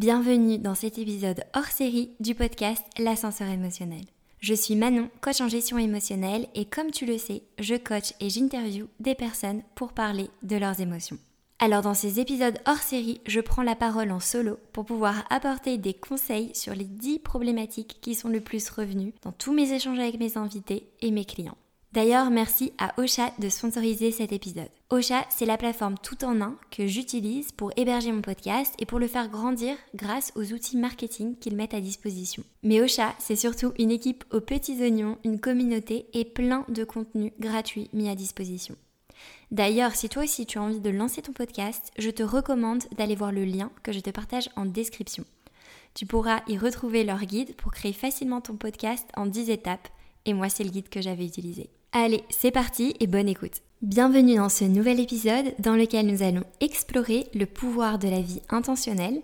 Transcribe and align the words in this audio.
Bienvenue 0.00 0.56
dans 0.56 0.74
cet 0.74 0.96
épisode 0.96 1.44
hors 1.54 1.66
série 1.66 2.12
du 2.20 2.34
podcast 2.34 2.82
L'ascenseur 2.98 3.48
émotionnel. 3.48 4.06
Je 4.40 4.54
suis 4.54 4.74
Manon, 4.74 5.10
coach 5.20 5.42
en 5.42 5.48
gestion 5.48 5.76
émotionnelle 5.76 6.46
et 6.54 6.64
comme 6.64 6.90
tu 6.90 7.04
le 7.04 7.18
sais, 7.18 7.42
je 7.58 7.74
coach 7.74 8.14
et 8.18 8.30
j'interview 8.30 8.88
des 8.98 9.14
personnes 9.14 9.60
pour 9.74 9.92
parler 9.92 10.30
de 10.42 10.56
leurs 10.56 10.80
émotions. 10.80 11.18
Alors 11.58 11.82
dans 11.82 11.92
ces 11.92 12.18
épisodes 12.18 12.58
hors 12.66 12.78
série, 12.78 13.20
je 13.26 13.40
prends 13.40 13.62
la 13.62 13.76
parole 13.76 14.10
en 14.10 14.20
solo 14.20 14.56
pour 14.72 14.86
pouvoir 14.86 15.26
apporter 15.28 15.76
des 15.76 15.92
conseils 15.92 16.54
sur 16.54 16.74
les 16.74 16.86
10 16.86 17.18
problématiques 17.18 17.98
qui 18.00 18.14
sont 18.14 18.30
le 18.30 18.40
plus 18.40 18.70
revenues 18.70 19.12
dans 19.20 19.32
tous 19.32 19.52
mes 19.52 19.70
échanges 19.74 19.98
avec 19.98 20.18
mes 20.18 20.38
invités 20.38 20.88
et 21.02 21.10
mes 21.10 21.26
clients. 21.26 21.58
D'ailleurs, 21.92 22.30
merci 22.30 22.72
à 22.78 22.94
Ocha 23.00 23.32
de 23.40 23.48
sponsoriser 23.48 24.12
cet 24.12 24.30
épisode. 24.30 24.68
Ocha, 24.90 25.26
c'est 25.28 25.44
la 25.44 25.56
plateforme 25.56 25.96
tout 26.00 26.24
en 26.24 26.40
un 26.40 26.56
que 26.70 26.86
j'utilise 26.86 27.50
pour 27.50 27.72
héberger 27.76 28.12
mon 28.12 28.22
podcast 28.22 28.76
et 28.78 28.86
pour 28.86 29.00
le 29.00 29.08
faire 29.08 29.28
grandir 29.28 29.74
grâce 29.96 30.32
aux 30.36 30.52
outils 30.52 30.76
marketing 30.76 31.36
qu'ils 31.36 31.56
mettent 31.56 31.74
à 31.74 31.80
disposition. 31.80 32.44
Mais 32.62 32.80
Ocha, 32.80 33.12
c'est 33.18 33.34
surtout 33.34 33.72
une 33.76 33.90
équipe 33.90 34.22
aux 34.30 34.40
petits 34.40 34.80
oignons, 34.80 35.18
une 35.24 35.40
communauté 35.40 36.06
et 36.12 36.24
plein 36.24 36.64
de 36.68 36.84
contenus 36.84 37.32
gratuits 37.40 37.90
mis 37.92 38.08
à 38.08 38.14
disposition. 38.14 38.76
D'ailleurs, 39.50 39.96
si 39.96 40.08
toi 40.08 40.22
aussi 40.22 40.46
tu 40.46 40.58
as 40.58 40.62
envie 40.62 40.80
de 40.80 40.90
lancer 40.90 41.22
ton 41.22 41.32
podcast, 41.32 41.90
je 41.98 42.10
te 42.10 42.22
recommande 42.22 42.84
d'aller 42.96 43.16
voir 43.16 43.32
le 43.32 43.44
lien 43.44 43.72
que 43.82 43.90
je 43.90 43.98
te 43.98 44.10
partage 44.10 44.48
en 44.54 44.64
description. 44.64 45.24
Tu 45.94 46.06
pourras 46.06 46.42
y 46.46 46.56
retrouver 46.56 47.02
leur 47.02 47.24
guide 47.24 47.56
pour 47.56 47.72
créer 47.72 47.92
facilement 47.92 48.40
ton 48.40 48.54
podcast 48.54 49.08
en 49.16 49.26
10 49.26 49.50
étapes, 49.50 49.88
et 50.24 50.34
moi 50.34 50.48
c'est 50.48 50.62
le 50.62 50.70
guide 50.70 50.88
que 50.88 51.02
j'avais 51.02 51.26
utilisé. 51.26 51.68
Allez, 51.92 52.22
c'est 52.30 52.52
parti 52.52 52.94
et 53.00 53.08
bonne 53.08 53.28
écoute. 53.28 53.62
Bienvenue 53.82 54.36
dans 54.36 54.48
ce 54.48 54.62
nouvel 54.62 55.00
épisode 55.00 55.52
dans 55.58 55.74
lequel 55.74 56.06
nous 56.06 56.22
allons 56.22 56.44
explorer 56.60 57.26
le 57.34 57.46
pouvoir 57.46 57.98
de 57.98 58.08
la 58.08 58.20
vie 58.20 58.40
intentionnelle 58.48 59.20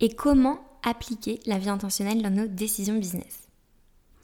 et 0.00 0.08
comment 0.08 0.60
appliquer 0.82 1.40
la 1.44 1.58
vie 1.58 1.68
intentionnelle 1.68 2.22
dans 2.22 2.30
nos 2.30 2.46
décisions 2.46 2.96
business. 2.96 3.48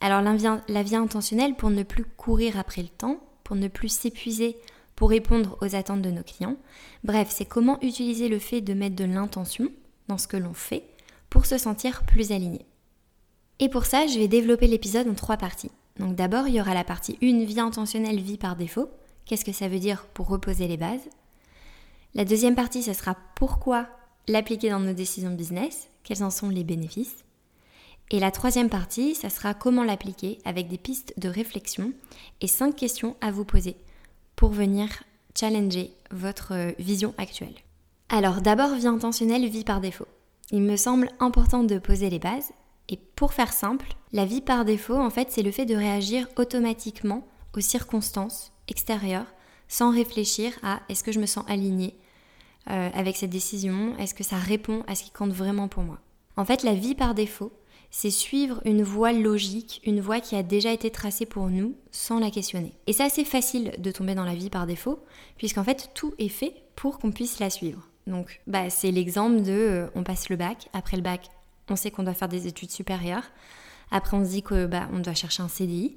Alors 0.00 0.22
la 0.22 0.82
vie, 0.82 0.96
intentionnelle 0.96 1.54
pour 1.54 1.68
ne 1.68 1.82
plus 1.82 2.06
courir 2.06 2.58
après 2.58 2.80
le 2.80 2.88
temps, 2.88 3.18
pour 3.44 3.56
ne 3.56 3.68
plus 3.68 3.90
s'épuiser 3.90 4.56
pour 4.96 5.10
répondre 5.10 5.58
aux 5.60 5.74
attentes 5.74 6.00
de 6.00 6.10
nos 6.10 6.22
clients. 6.22 6.56
Bref, 7.04 7.28
c'est 7.30 7.44
comment 7.44 7.78
utiliser 7.82 8.30
le 8.30 8.38
fait 8.38 8.62
de 8.62 8.72
mettre 8.72 8.96
de 8.96 9.04
l'intention 9.04 9.68
dans 10.08 10.16
ce 10.16 10.28
que 10.28 10.38
l'on 10.38 10.54
fait 10.54 10.84
pour 11.28 11.44
se 11.44 11.58
sentir 11.58 12.04
plus 12.04 12.32
aligné. 12.32 12.64
Et 13.58 13.68
pour 13.68 13.84
ça, 13.84 14.06
je 14.06 14.18
vais 14.18 14.28
développer 14.28 14.66
l'épisode 14.66 15.08
en 15.08 15.14
trois 15.14 15.36
parties. 15.36 15.70
Donc 15.98 16.14
d'abord, 16.14 16.48
il 16.48 16.54
y 16.54 16.60
aura 16.60 16.74
la 16.74 16.84
partie 16.84 17.18
1, 17.22 17.44
vie 17.44 17.60
intentionnelle, 17.60 18.20
vie 18.20 18.38
par 18.38 18.56
défaut. 18.56 18.88
Qu'est-ce 19.26 19.44
que 19.44 19.52
ça 19.52 19.68
veut 19.68 19.78
dire 19.78 20.06
pour 20.14 20.28
reposer 20.28 20.66
les 20.66 20.76
bases? 20.76 21.08
La 22.14 22.24
deuxième 22.24 22.54
partie, 22.54 22.82
ce 22.82 22.92
sera 22.92 23.16
pourquoi 23.36 23.88
l'appliquer 24.28 24.70
dans 24.70 24.80
nos 24.80 24.92
décisions 24.92 25.34
business, 25.34 25.88
quels 26.04 26.22
en 26.22 26.30
sont 26.30 26.48
les 26.48 26.64
bénéfices? 26.64 27.24
Et 28.10 28.20
la 28.20 28.30
troisième 28.30 28.68
partie, 28.68 29.14
ça 29.14 29.30
sera 29.30 29.54
comment 29.54 29.84
l'appliquer 29.84 30.38
avec 30.44 30.68
des 30.68 30.76
pistes 30.76 31.14
de 31.16 31.28
réflexion 31.28 31.92
et 32.40 32.46
cinq 32.46 32.76
questions 32.76 33.16
à 33.20 33.30
vous 33.30 33.44
poser 33.44 33.76
pour 34.36 34.50
venir 34.50 34.88
challenger 35.34 35.94
votre 36.10 36.52
euh, 36.52 36.72
vision 36.78 37.14
actuelle. 37.16 37.54
Alors 38.10 38.42
d'abord, 38.42 38.74
vie 38.74 38.86
intentionnelle, 38.86 39.48
vie 39.48 39.64
par 39.64 39.80
défaut. 39.80 40.08
Il 40.50 40.60
me 40.60 40.76
semble 40.76 41.08
important 41.20 41.64
de 41.64 41.78
poser 41.78 42.10
les 42.10 42.18
bases 42.18 42.52
et 42.88 42.98
pour 43.16 43.32
faire 43.32 43.52
simple, 43.52 43.86
la 44.12 44.24
vie 44.24 44.40
par 44.40 44.64
défaut, 44.64 44.96
en 44.96 45.10
fait, 45.10 45.30
c'est 45.30 45.42
le 45.42 45.50
fait 45.50 45.66
de 45.66 45.74
réagir 45.74 46.28
automatiquement 46.36 47.26
aux 47.56 47.60
circonstances 47.60 48.52
extérieures 48.68 49.32
sans 49.68 49.90
réfléchir 49.90 50.52
à 50.62 50.80
est-ce 50.88 51.02
que 51.02 51.12
je 51.12 51.20
me 51.20 51.26
sens 51.26 51.44
aligné 51.48 51.96
euh, 52.70 52.90
avec 52.94 53.16
cette 53.16 53.30
décision, 53.30 53.96
est-ce 53.98 54.14
que 54.14 54.24
ça 54.24 54.36
répond 54.36 54.84
à 54.86 54.94
ce 54.94 55.04
qui 55.04 55.10
compte 55.10 55.32
vraiment 55.32 55.68
pour 55.68 55.82
moi. 55.82 55.98
En 56.36 56.44
fait, 56.44 56.62
la 56.62 56.74
vie 56.74 56.94
par 56.94 57.14
défaut, 57.14 57.52
c'est 57.90 58.10
suivre 58.10 58.60
une 58.64 58.82
voie 58.82 59.12
logique, 59.12 59.80
une 59.84 60.00
voie 60.00 60.20
qui 60.20 60.36
a 60.36 60.42
déjà 60.42 60.72
été 60.72 60.90
tracée 60.90 61.26
pour 61.26 61.48
nous 61.48 61.74
sans 61.90 62.18
la 62.18 62.30
questionner. 62.30 62.72
Et 62.86 62.92
c'est 62.92 63.02
assez 63.04 63.24
facile 63.24 63.72
de 63.78 63.90
tomber 63.90 64.14
dans 64.14 64.24
la 64.24 64.34
vie 64.34 64.48
par 64.48 64.66
défaut, 64.66 65.04
puisqu'en 65.36 65.64
fait 65.64 65.90
tout 65.94 66.14
est 66.18 66.28
fait 66.28 66.54
pour 66.76 66.98
qu'on 66.98 67.10
puisse 67.10 67.38
la 67.38 67.50
suivre. 67.50 67.88
Donc 68.06 68.40
bah, 68.46 68.70
c'est 68.70 68.90
l'exemple 68.90 69.42
de 69.42 69.52
euh, 69.52 69.86
on 69.94 70.04
passe 70.04 70.28
le 70.28 70.36
bac, 70.36 70.68
après 70.72 70.96
le 70.96 71.02
bac 71.02 71.28
on 71.68 71.76
sait 71.76 71.90
qu'on 71.90 72.02
doit 72.02 72.14
faire 72.14 72.28
des 72.28 72.46
études 72.46 72.70
supérieures. 72.70 73.24
Après, 73.90 74.16
on 74.16 74.24
se 74.24 74.30
dit 74.30 74.42
que 74.42 74.66
bah, 74.66 74.88
on 74.92 75.00
doit 75.00 75.14
chercher 75.14 75.42
un 75.42 75.48
CDI, 75.48 75.96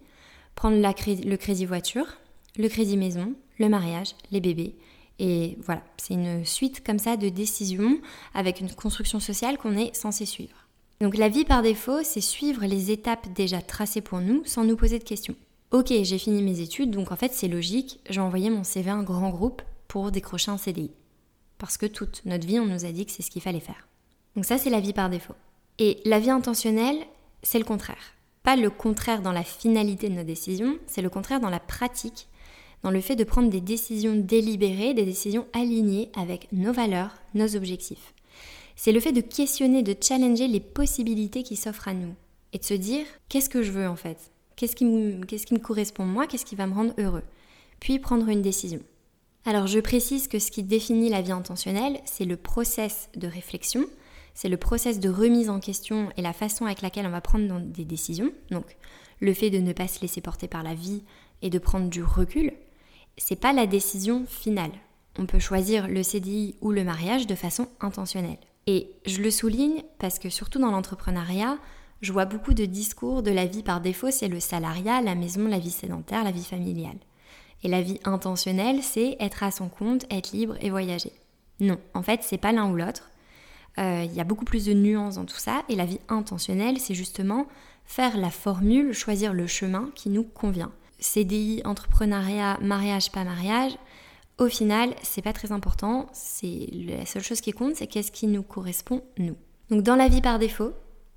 prendre 0.55 0.77
le 0.77 1.35
crédit 1.35 1.65
voiture, 1.65 2.07
le 2.57 2.67
crédit 2.67 2.97
maison, 2.97 3.33
le 3.59 3.69
mariage, 3.69 4.15
les 4.31 4.41
bébés. 4.41 4.75
Et 5.19 5.57
voilà, 5.61 5.81
c'est 5.97 6.13
une 6.13 6.43
suite 6.45 6.85
comme 6.85 6.99
ça 6.99 7.15
de 7.15 7.29
décisions 7.29 7.99
avec 8.33 8.59
une 8.59 8.73
construction 8.73 9.19
sociale 9.19 9.57
qu'on 9.57 9.77
est 9.77 9.95
censé 9.95 10.25
suivre. 10.25 10.67
Donc 11.01 11.17
la 11.17 11.29
vie 11.29 11.45
par 11.45 11.61
défaut, 11.61 12.03
c'est 12.03 12.21
suivre 12.21 12.65
les 12.65 12.91
étapes 12.91 13.27
déjà 13.33 13.61
tracées 13.61 14.01
pour 14.01 14.19
nous 14.19 14.43
sans 14.45 14.63
nous 14.63 14.75
poser 14.75 14.99
de 14.99 15.03
questions. 15.03 15.35
Ok, 15.71 15.87
j'ai 15.89 16.17
fini 16.17 16.41
mes 16.41 16.61
études, 16.61 16.91
donc 16.91 17.11
en 17.11 17.15
fait 17.15 17.33
c'est 17.33 17.47
logique, 17.47 17.99
j'ai 18.09 18.21
envoyé 18.21 18.49
mon 18.49 18.63
CV 18.63 18.89
à 18.89 18.95
un 18.95 19.03
grand 19.03 19.29
groupe 19.29 19.61
pour 19.87 20.11
décrocher 20.11 20.51
un 20.51 20.57
CDI. 20.57 20.91
Parce 21.57 21.77
que 21.77 21.85
toute 21.85 22.21
notre 22.25 22.45
vie, 22.45 22.59
on 22.59 22.65
nous 22.65 22.85
a 22.85 22.91
dit 22.91 23.05
que 23.05 23.11
c'est 23.11 23.23
ce 23.23 23.31
qu'il 23.31 23.41
fallait 23.41 23.59
faire. 23.59 23.87
Donc 24.35 24.45
ça, 24.45 24.57
c'est 24.57 24.69
la 24.69 24.79
vie 24.79 24.93
par 24.93 25.09
défaut. 25.09 25.35
Et 25.79 25.99
la 26.05 26.19
vie 26.19 26.29
intentionnelle, 26.29 26.97
c'est 27.43 27.59
le 27.59 27.65
contraire. 27.65 28.13
Pas 28.43 28.55
le 28.55 28.69
contraire 28.69 29.21
dans 29.21 29.31
la 29.31 29.43
finalité 29.43 30.09
de 30.09 30.15
nos 30.15 30.23
décisions, 30.23 30.77
c'est 30.87 31.01
le 31.01 31.09
contraire 31.09 31.39
dans 31.39 31.49
la 31.49 31.59
pratique, 31.59 32.27
dans 32.83 32.91
le 32.91 33.01
fait 33.01 33.15
de 33.15 33.23
prendre 33.23 33.49
des 33.49 33.61
décisions 33.61 34.15
délibérées, 34.15 34.93
des 34.93 35.05
décisions 35.05 35.47
alignées 35.53 36.11
avec 36.15 36.47
nos 36.51 36.71
valeurs, 36.71 37.15
nos 37.33 37.55
objectifs. 37.55 38.13
C'est 38.75 38.91
le 38.91 38.99
fait 38.99 39.11
de 39.11 39.21
questionner, 39.21 39.81
de 39.81 39.95
challenger 39.99 40.47
les 40.47 40.59
possibilités 40.59 41.43
qui 41.43 41.55
s'offrent 41.55 41.87
à 41.87 41.93
nous 41.93 42.13
et 42.53 42.59
de 42.59 42.63
se 42.63 42.73
dire 42.73 43.05
qu'est-ce 43.29 43.49
que 43.49 43.63
je 43.63 43.71
veux 43.71 43.87
en 43.87 43.95
fait? 43.95 44.31
Qu'est-ce 44.55 44.75
qui, 44.75 44.85
me, 44.85 45.57
correspond 45.57 46.05
moi? 46.05 46.27
Qu'est-ce 46.27 46.45
qui 46.45 46.55
va 46.55 46.67
me 46.67 46.73
rendre 46.73 46.93
heureux? 46.97 47.23
Puis 47.79 47.99
prendre 47.99 48.29
une 48.29 48.41
décision. 48.41 48.79
Alors 49.43 49.67
je 49.67 49.79
précise 49.79 50.27
que 50.27 50.39
ce 50.39 50.51
qui 50.51 50.63
définit 50.63 51.09
la 51.09 51.21
vie 51.21 51.31
intentionnelle, 51.31 51.99
c'est 52.05 52.25
le 52.25 52.37
process 52.37 53.09
de 53.15 53.27
réflexion, 53.27 53.85
c'est 54.35 54.49
le 54.49 54.57
process 54.57 54.99
de 54.99 55.09
remise 55.09 55.49
en 55.49 55.59
question 55.59 56.09
et 56.17 56.21
la 56.21 56.33
façon 56.33 56.65
avec 56.65 56.81
laquelle 56.81 57.07
on 57.07 57.11
va 57.11 57.21
prendre 57.21 57.59
des 57.61 57.85
décisions. 57.85 58.31
Donc, 58.51 58.77
le 59.21 59.33
fait 59.33 59.49
de 59.49 59.59
ne 59.59 59.73
pas 59.73 59.87
se 59.87 60.01
laisser 60.01 60.21
porter 60.21 60.47
par 60.47 60.61
la 60.61 60.75
vie 60.75 61.03
et 61.41 61.49
de 61.49 61.57
prendre 61.57 61.89
du 61.89 62.03
recul, 62.03 62.51
c'est 63.17 63.39
pas 63.39 63.53
la 63.53 63.65
décision 63.65 64.25
finale. 64.27 64.73
On 65.17 65.25
peut 65.25 65.39
choisir 65.39 65.87
le 65.87 66.03
CDI 66.03 66.55
ou 66.59 66.71
le 66.71 66.83
mariage 66.83 67.27
de 67.27 67.35
façon 67.35 67.69
intentionnelle. 67.79 68.37
Et 68.67 68.89
je 69.05 69.21
le 69.21 69.31
souligne 69.31 69.83
parce 69.99 70.19
que 70.19 70.29
surtout 70.29 70.59
dans 70.59 70.71
l'entrepreneuriat, 70.71 71.57
je 72.01 72.11
vois 72.11 72.25
beaucoup 72.25 72.53
de 72.53 72.65
discours 72.65 73.23
de 73.23 73.31
la 73.31 73.45
vie 73.45 73.63
par 73.63 73.79
défaut, 73.79 74.11
c'est 74.11 74.27
le 74.27 74.41
salariat, 74.41 75.01
la 75.01 75.15
maison, 75.15 75.47
la 75.47 75.59
vie 75.59 75.71
sédentaire, 75.71 76.25
la 76.25 76.31
vie 76.31 76.43
familiale. 76.43 76.97
Et 77.63 77.69
la 77.69 77.81
vie 77.81 77.99
intentionnelle, 78.03 78.83
c'est 78.83 79.15
être 79.21 79.43
à 79.43 79.51
son 79.51 79.69
compte, 79.69 80.05
être 80.11 80.33
libre 80.33 80.55
et 80.59 80.69
voyager. 80.69 81.13
Non, 81.61 81.77
en 81.93 82.03
fait, 82.03 82.19
c'est 82.21 82.37
pas 82.37 82.51
l'un 82.51 82.69
ou 82.69 82.75
l'autre. 82.75 83.09
Euh, 83.77 84.03
il 84.05 84.13
y 84.13 84.21
a 84.21 84.23
beaucoup 84.23 84.45
plus 84.45 84.65
de 84.65 84.73
nuances 84.73 85.15
dans 85.15 85.25
tout 85.25 85.37
ça. 85.37 85.63
Et 85.69 85.75
la 85.75 85.85
vie 85.85 85.99
intentionnelle, 86.07 86.79
c'est 86.79 86.95
justement 86.95 87.47
faire 87.85 88.17
la 88.17 88.31
formule, 88.31 88.93
choisir 88.93 89.33
le 89.33 89.47
chemin 89.47 89.89
qui 89.95 90.09
nous 90.09 90.23
convient. 90.23 90.71
CDI, 90.99 91.61
entrepreneuriat, 91.65 92.57
mariage, 92.61 93.11
pas 93.11 93.23
mariage, 93.23 93.73
au 94.37 94.47
final, 94.47 94.93
c'est 95.01 95.21
pas 95.21 95.33
très 95.33 95.51
important. 95.51 96.07
C'est 96.13 96.67
la 96.71 97.05
seule 97.05 97.23
chose 97.23 97.41
qui 97.41 97.51
compte, 97.51 97.75
c'est 97.75 97.87
qu'est-ce 97.87 98.11
qui 98.11 98.27
nous 98.27 98.43
correspond 98.43 99.01
nous. 99.17 99.35
Donc 99.69 99.83
dans 99.83 99.95
la 99.95 100.09
vie 100.09 100.21
par 100.21 100.39
défaut, 100.39 100.73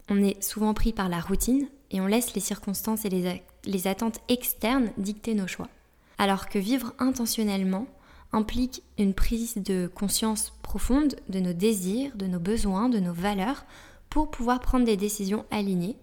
on 0.08 0.22
est 0.22 0.42
souvent 0.42 0.72
pris 0.72 0.92
par 0.92 1.08
la 1.08 1.20
routine 1.20 1.68
et 1.90 2.00
on 2.00 2.06
laisse 2.06 2.34
les 2.34 2.40
circonstances 2.40 3.04
et 3.04 3.08
les, 3.08 3.42
les 3.64 3.86
attentes 3.86 4.20
externes 4.28 4.90
dicter 4.98 5.34
nos 5.34 5.46
choix. 5.46 5.68
Alors 6.16 6.48
que 6.48 6.58
vivre 6.58 6.92
intentionnellement, 6.98 7.86
implique 8.32 8.82
une 8.98 9.14
prise 9.14 9.56
de 9.56 9.90
conscience 9.92 10.52
profonde 10.68 11.16
de 11.30 11.40
nos 11.40 11.54
désirs, 11.54 12.14
de 12.14 12.26
nos 12.26 12.38
besoins, 12.38 12.90
de 12.90 12.98
nos 12.98 13.14
valeurs, 13.14 13.64
pour 14.10 14.30
pouvoir 14.30 14.60
prendre 14.60 14.84
des 14.84 14.98
décisions 14.98 15.46
alignées, 15.50 15.96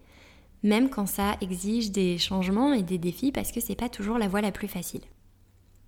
même 0.63 0.89
quand 0.89 1.06
ça 1.06 1.38
exige 1.39 1.92
des 1.92 2.18
changements 2.18 2.74
et 2.74 2.81
des 2.81 2.98
défis, 2.98 3.31
parce 3.31 3.51
que 3.51 3.60
c'est 3.60 3.75
pas 3.75 3.89
toujours 3.89 4.18
la 4.18 4.28
voie 4.28 4.42
la 4.42 4.51
plus 4.51 4.68
facile. 4.68 5.01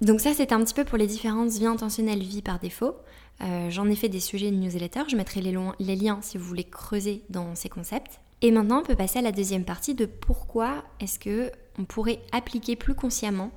Donc 0.02 0.22
ça, 0.22 0.36
c'est 0.36 0.52
un 0.52 0.64
petit 0.64 0.76
peu 0.76 0.86
pour 0.86 1.00
les 1.00 1.08
différentes 1.08 1.50
vies 1.50 1.66
intentionnelles, 1.66 2.22
vie 2.22 2.44
par 2.44 2.60
défaut. 2.60 2.94
Euh, 3.42 3.72
j'en 3.72 3.90
ai 3.90 3.96
fait 3.96 4.10
des 4.10 4.20
sujets 4.20 4.52
de 4.52 4.56
newsletter, 4.56 5.02
je 5.08 5.16
mettrai 5.16 5.42
les, 5.42 5.58
les 5.80 5.96
liens 5.96 6.20
si 6.22 6.38
vous 6.38 6.46
voulez 6.46 6.64
creuser 6.64 7.24
dans 7.32 7.56
ces 7.56 7.70
concepts. 7.70 8.20
Et 8.44 8.52
maintenant, 8.52 8.82
on 8.82 8.84
peut 8.84 8.96
passer 8.96 9.18
à 9.18 9.24
la 9.24 9.32
deuxième 9.32 9.66
partie 9.66 9.96
de 9.96 10.06
pourquoi 10.06 10.84
est-ce 11.00 11.18
que 11.18 11.52
on 11.80 11.86
pourrait 11.86 12.20
appliquer 12.32 12.76
plus 12.76 12.94
consciemment 12.94 13.50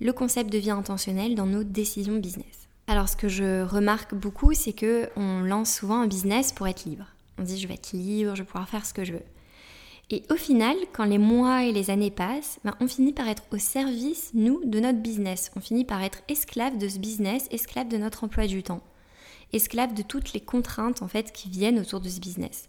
le 0.00 0.14
concept 0.14 0.50
de 0.50 0.58
vie 0.58 0.70
intentionnelle 0.70 1.34
dans 1.34 1.46
nos 1.46 1.62
décisions 1.62 2.16
business. 2.16 2.65
Alors 2.88 3.08
ce 3.08 3.16
que 3.16 3.28
je 3.28 3.62
remarque 3.62 4.14
beaucoup, 4.14 4.54
c'est 4.54 4.72
que 4.72 5.08
on 5.16 5.40
lance 5.40 5.74
souvent 5.74 6.02
un 6.02 6.06
business 6.06 6.52
pour 6.52 6.68
être 6.68 6.84
libre. 6.84 7.06
On 7.38 7.42
dit 7.42 7.60
je 7.60 7.66
vais 7.66 7.74
être 7.74 7.92
libre, 7.92 8.34
je 8.34 8.42
vais 8.42 8.46
pouvoir 8.46 8.68
faire 8.68 8.86
ce 8.86 8.94
que 8.94 9.04
je 9.04 9.12
veux. 9.14 9.24
Et 10.10 10.22
au 10.30 10.36
final, 10.36 10.76
quand 10.92 11.04
les 11.04 11.18
mois 11.18 11.64
et 11.64 11.72
les 11.72 11.90
années 11.90 12.12
passent, 12.12 12.60
ben, 12.64 12.74
on 12.78 12.86
finit 12.86 13.12
par 13.12 13.26
être 13.26 13.42
au 13.50 13.58
service, 13.58 14.30
nous, 14.34 14.64
de 14.64 14.78
notre 14.78 15.00
business. 15.00 15.50
On 15.56 15.60
finit 15.60 15.84
par 15.84 16.00
être 16.02 16.22
esclave 16.28 16.78
de 16.78 16.88
ce 16.88 16.98
business, 16.98 17.48
esclave 17.50 17.88
de 17.88 17.96
notre 17.96 18.22
emploi 18.22 18.46
du 18.46 18.62
temps. 18.62 18.82
esclave 19.52 19.94
de 19.94 20.02
toutes 20.02 20.32
les 20.32 20.40
contraintes 20.40 21.02
en 21.02 21.08
fait 21.08 21.32
qui 21.32 21.48
viennent 21.48 21.80
autour 21.80 22.00
de 22.00 22.08
ce 22.08 22.20
business. 22.20 22.68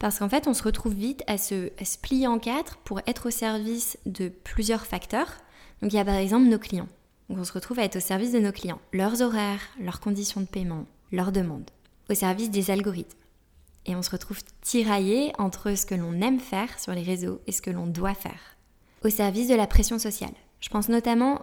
Parce 0.00 0.18
qu'en 0.18 0.28
fait, 0.28 0.48
on 0.48 0.54
se 0.54 0.64
retrouve 0.64 0.94
vite 0.94 1.22
à 1.28 1.38
se, 1.38 1.68
plier 2.02 2.26
en 2.26 2.40
quatre 2.40 2.76
pour 2.78 3.00
être 3.06 3.28
au 3.28 3.30
service 3.30 3.98
de 4.04 4.28
plusieurs 4.28 4.86
facteurs. 4.86 5.32
Donc 5.80 5.92
il 5.92 5.96
y 5.96 6.00
a 6.00 6.04
par 6.04 6.16
exemple 6.16 6.48
nos 6.48 6.58
clients. 6.58 6.88
Donc 7.32 7.40
on 7.40 7.44
se 7.44 7.52
retrouve 7.54 7.78
à 7.78 7.84
être 7.84 7.96
au 7.96 8.00
service 8.00 8.32
de 8.32 8.40
nos 8.40 8.52
clients, 8.52 8.78
leurs 8.92 9.22
horaires, 9.22 9.62
leurs 9.80 10.00
conditions 10.00 10.42
de 10.42 10.46
paiement, 10.46 10.84
leurs 11.12 11.32
demandes, 11.32 11.70
au 12.10 12.14
service 12.14 12.50
des 12.50 12.70
algorithmes. 12.70 13.16
Et 13.86 13.96
on 13.96 14.02
se 14.02 14.10
retrouve 14.10 14.40
tiraillé 14.60 15.32
entre 15.38 15.74
ce 15.74 15.86
que 15.86 15.94
l'on 15.94 16.20
aime 16.20 16.40
faire 16.40 16.78
sur 16.78 16.92
les 16.92 17.00
réseaux 17.00 17.40
et 17.46 17.52
ce 17.52 17.62
que 17.62 17.70
l'on 17.70 17.86
doit 17.86 18.12
faire, 18.12 18.58
au 19.02 19.08
service 19.08 19.48
de 19.48 19.54
la 19.54 19.66
pression 19.66 19.98
sociale. 19.98 20.34
Je 20.60 20.68
pense 20.68 20.90
notamment 20.90 21.40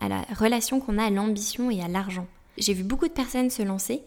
à 0.00 0.08
la 0.08 0.22
relation 0.38 0.78
qu'on 0.78 0.98
a 0.98 1.06
à 1.06 1.10
l'ambition 1.10 1.68
et 1.68 1.82
à 1.82 1.88
l'argent. 1.88 2.28
J'ai 2.56 2.72
vu 2.72 2.84
beaucoup 2.84 3.08
de 3.08 3.12
personnes 3.12 3.50
se 3.50 3.64
lancer 3.64 4.02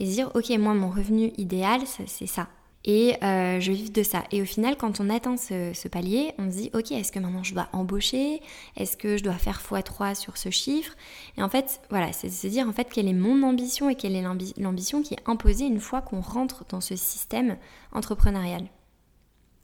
et 0.00 0.06
se 0.06 0.10
dire, 0.10 0.32
ok, 0.34 0.50
moi, 0.58 0.74
mon 0.74 0.90
revenu 0.90 1.32
idéal, 1.38 1.82
c'est 1.86 2.26
ça 2.26 2.48
et 2.84 3.14
euh, 3.22 3.60
je 3.60 3.72
vis 3.72 3.90
de 3.90 4.02
ça. 4.02 4.24
Et 4.32 4.42
au 4.42 4.44
final, 4.44 4.76
quand 4.76 5.00
on 5.00 5.08
atteint 5.08 5.36
ce, 5.36 5.88
palier, 5.88 6.32
on 6.38 6.50
se 6.50 6.56
dit, 6.56 6.70
ok, 6.74 6.90
est-ce 6.92 7.12
que 7.12 7.18
maintenant 7.18 7.44
je 7.44 7.54
dois 7.54 7.68
embaucher? 7.72 8.40
Est-ce 8.76 8.96
que 8.96 9.16
je 9.16 9.22
dois 9.22 9.34
faire 9.34 9.60
x3 9.60 10.14
sur 10.14 10.36
ce 10.36 10.50
chiffre? 10.50 10.94
Et 11.36 11.42
en 11.42 11.48
fait, 11.48 11.80
voilà, 11.90 12.12
c'est 12.12 12.28
de 12.28 12.32
se 12.32 12.46
dire 12.48 12.68
en 12.68 12.72
fait 12.72 12.88
quelle 12.90 13.08
est 13.08 13.12
mon 13.12 13.42
ambition 13.42 13.88
et 13.88 13.94
quelle 13.94 14.16
est 14.16 14.24
l'ambition 14.58 15.02
qui 15.02 15.14
est 15.14 15.22
imposée 15.26 15.66
une 15.66 15.80
fois 15.80 16.02
qu'on 16.02 16.20
rentre 16.20 16.64
dans 16.68 16.80
ce 16.80 16.96
système 16.96 17.56
entrepreneurial. 17.92 18.66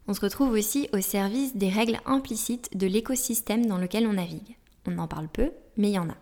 On 0.06 0.14
se 0.14 0.20
retrouve 0.20 0.52
aussi 0.52 0.88
au 0.94 1.00
service 1.00 1.56
des 1.56 1.68
règles 1.68 2.00
implicites 2.06 2.76
de 2.76 2.86
l'écosystème 2.86 3.66
dans 3.66 3.78
lequel 3.78 4.06
on 4.06 4.14
navigue. 4.14 4.56
On 4.86 4.96
en 4.98 5.08
parle 5.08 5.28
peu, 5.28 5.50
mais 5.76 5.90
il 5.90 5.94
y 5.94 5.98
en 5.98 6.08
a. 6.08 6.16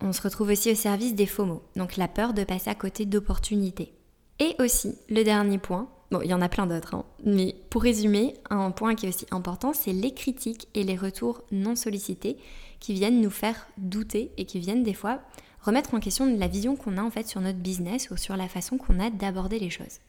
On 0.00 0.12
se 0.12 0.22
retrouve 0.22 0.50
aussi 0.50 0.70
au 0.70 0.74
service 0.74 1.14
des 1.14 1.26
FOMO, 1.26 1.62
donc 1.74 1.96
la 1.96 2.06
peur 2.06 2.34
de 2.34 2.44
passer 2.44 2.70
à 2.70 2.74
côté 2.74 3.06
d'opportunités. 3.06 3.94
Et 4.38 4.54
aussi, 4.58 4.98
le 5.08 5.24
dernier 5.24 5.58
point, 5.58 5.88
Bon, 6.10 6.20
il 6.22 6.30
y 6.30 6.34
en 6.34 6.42
a 6.42 6.48
plein 6.48 6.66
d'autres, 6.66 6.94
hein. 6.94 7.04
mais 7.24 7.56
pour 7.70 7.82
résumer, 7.82 8.34
un 8.50 8.70
point 8.70 8.94
qui 8.94 9.06
est 9.06 9.08
aussi 9.08 9.26
important, 9.30 9.72
c'est 9.72 9.92
les 9.92 10.12
critiques 10.12 10.68
et 10.74 10.84
les 10.84 10.96
retours 10.96 11.42
non 11.50 11.76
sollicités 11.76 12.36
qui 12.78 12.92
viennent 12.92 13.20
nous 13.20 13.30
faire 13.30 13.66
douter 13.78 14.30
et 14.36 14.44
qui 14.44 14.60
viennent 14.60 14.82
des 14.82 14.94
fois 14.94 15.20
remettre 15.62 15.94
en 15.94 16.00
question 16.00 16.26
la 16.26 16.46
vision 16.46 16.76
qu'on 16.76 16.98
a 16.98 17.02
en 17.02 17.10
fait 17.10 17.26
sur 17.26 17.40
notre 17.40 17.58
business 17.58 18.10
ou 18.10 18.16
sur 18.16 18.36
la 18.36 18.48
façon 18.48 18.76
qu'on 18.76 19.00
a 19.00 19.10
d'aborder 19.10 19.58
les 19.58 19.70
choses. 19.70 20.00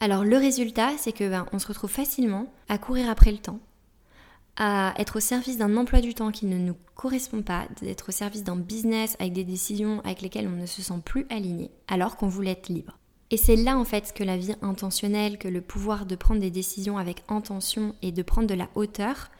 Alors 0.00 0.24
le 0.24 0.36
résultat, 0.36 0.90
c'est 0.98 1.12
que 1.12 1.28
ben, 1.28 1.46
on 1.52 1.58
se 1.58 1.68
retrouve 1.68 1.90
facilement 1.90 2.52
à 2.68 2.78
courir 2.78 3.08
après 3.08 3.32
le 3.32 3.38
temps, 3.38 3.60
à 4.56 4.94
être 4.98 5.16
au 5.16 5.20
service 5.20 5.58
d'un 5.58 5.76
emploi 5.76 6.00
du 6.00 6.14
temps 6.14 6.32
qui 6.32 6.46
ne 6.46 6.58
nous 6.58 6.76
correspond 6.94 7.42
pas, 7.42 7.66
d'être 7.80 8.08
au 8.08 8.12
service 8.12 8.44
d'un 8.44 8.56
business 8.56 9.16
avec 9.20 9.32
des 9.32 9.44
décisions 9.44 10.00
avec 10.00 10.22
lesquelles 10.22 10.48
on 10.48 10.60
ne 10.60 10.66
se 10.66 10.82
sent 10.82 11.00
plus 11.04 11.26
aligné, 11.30 11.70
alors 11.88 12.16
qu'on 12.16 12.28
voulait 12.28 12.52
être 12.52 12.68
libre. 12.68 12.98
Et 13.30 13.36
c'est 13.36 13.56
là 13.56 13.76
en 13.76 13.84
fait 13.84 14.12
que 14.14 14.22
la 14.22 14.36
vie 14.36 14.54
intentionnelle, 14.62 15.38
que 15.38 15.48
le 15.48 15.60
pouvoir 15.60 16.06
de 16.06 16.14
prendre 16.14 16.40
des 16.40 16.50
décisions 16.50 16.96
avec 16.96 17.24
intention 17.28 17.94
et 18.02 18.12
de 18.12 18.22
prendre 18.22 18.46
de 18.46 18.54
la 18.54 18.68
hauteur 18.74 19.30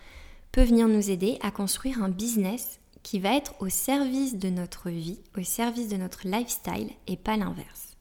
peut 0.50 0.65
venir 0.65 0.88
nous 0.88 1.11
aider 1.11 1.38
à 1.41 1.50
construire 1.50 2.03
un 2.03 2.09
business 2.09 2.81
qui 3.05 3.21
va 3.21 3.37
être 3.37 3.55
au 3.61 3.69
service 3.69 4.37
de 4.37 4.49
notre 4.49 4.91
vie, 4.91 5.21
au 5.38 5.44
service 5.44 5.88
de 5.88 5.97
notre 5.97 6.27
lifestyle 6.27 6.91
et 7.06 7.17
pas 7.17 7.37
l'inverse. 7.37 7.97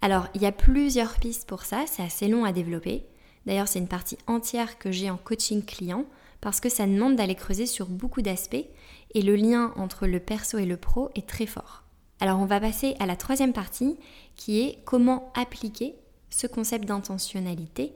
Alors 0.00 0.28
il 0.34 0.40
y 0.40 0.46
a 0.46 0.52
plusieurs 0.52 1.14
pistes 1.16 1.46
pour 1.46 1.64
ça, 1.64 1.84
c'est 1.86 2.02
assez 2.02 2.28
long 2.28 2.44
à 2.44 2.52
développer. 2.52 3.04
D'ailleurs 3.44 3.68
c'est 3.68 3.78
une 3.78 3.88
partie 3.88 4.16
entière 4.26 4.78
que 4.78 4.90
j'ai 4.90 5.10
en 5.10 5.18
coaching 5.18 5.62
client 5.62 6.06
parce 6.40 6.60
que 6.60 6.70
ça 6.70 6.86
demande 6.86 7.16
d'aller 7.16 7.34
creuser 7.34 7.66
sur 7.66 7.86
beaucoup 7.86 8.22
d'aspects 8.22 8.66
et 9.12 9.22
le 9.22 9.36
lien 9.36 9.74
entre 9.76 10.06
le 10.06 10.20
perso 10.20 10.56
et 10.56 10.64
le 10.64 10.78
pro 10.78 11.10
est 11.14 11.28
très 11.28 11.44
fort. 11.44 11.84
Alors 12.20 12.38
on 12.38 12.46
va 12.46 12.60
passer 12.60 12.94
à 12.98 13.06
la 13.06 13.16
troisième 13.16 13.54
partie 13.54 13.96
qui 14.36 14.60
est 14.60 14.78
comment 14.84 15.32
appliquer 15.34 15.94
ce 16.28 16.46
concept 16.46 16.84
d'intentionnalité 16.84 17.92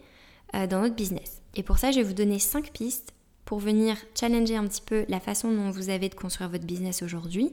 euh, 0.55 0.67
dans 0.67 0.81
notre 0.81 0.94
business. 0.94 1.43
Et 1.55 1.62
pour 1.62 1.79
ça, 1.79 1.91
je 1.91 1.99
vais 1.99 2.03
vous 2.03 2.15
donner 2.15 2.38
cinq 2.38 2.73
pistes 2.73 3.12
pour 3.44 3.59
venir 3.59 3.97
challenger 4.19 4.56
un 4.56 4.67
petit 4.67 4.81
peu 4.81 5.05
la 5.09 5.21
façon 5.21 5.53
dont 5.53 5.71
vous 5.71 5.91
avez 5.91 6.09
de 6.09 6.15
construire 6.15 6.49
votre 6.49 6.65
business 6.65 7.03
aujourd'hui 7.03 7.53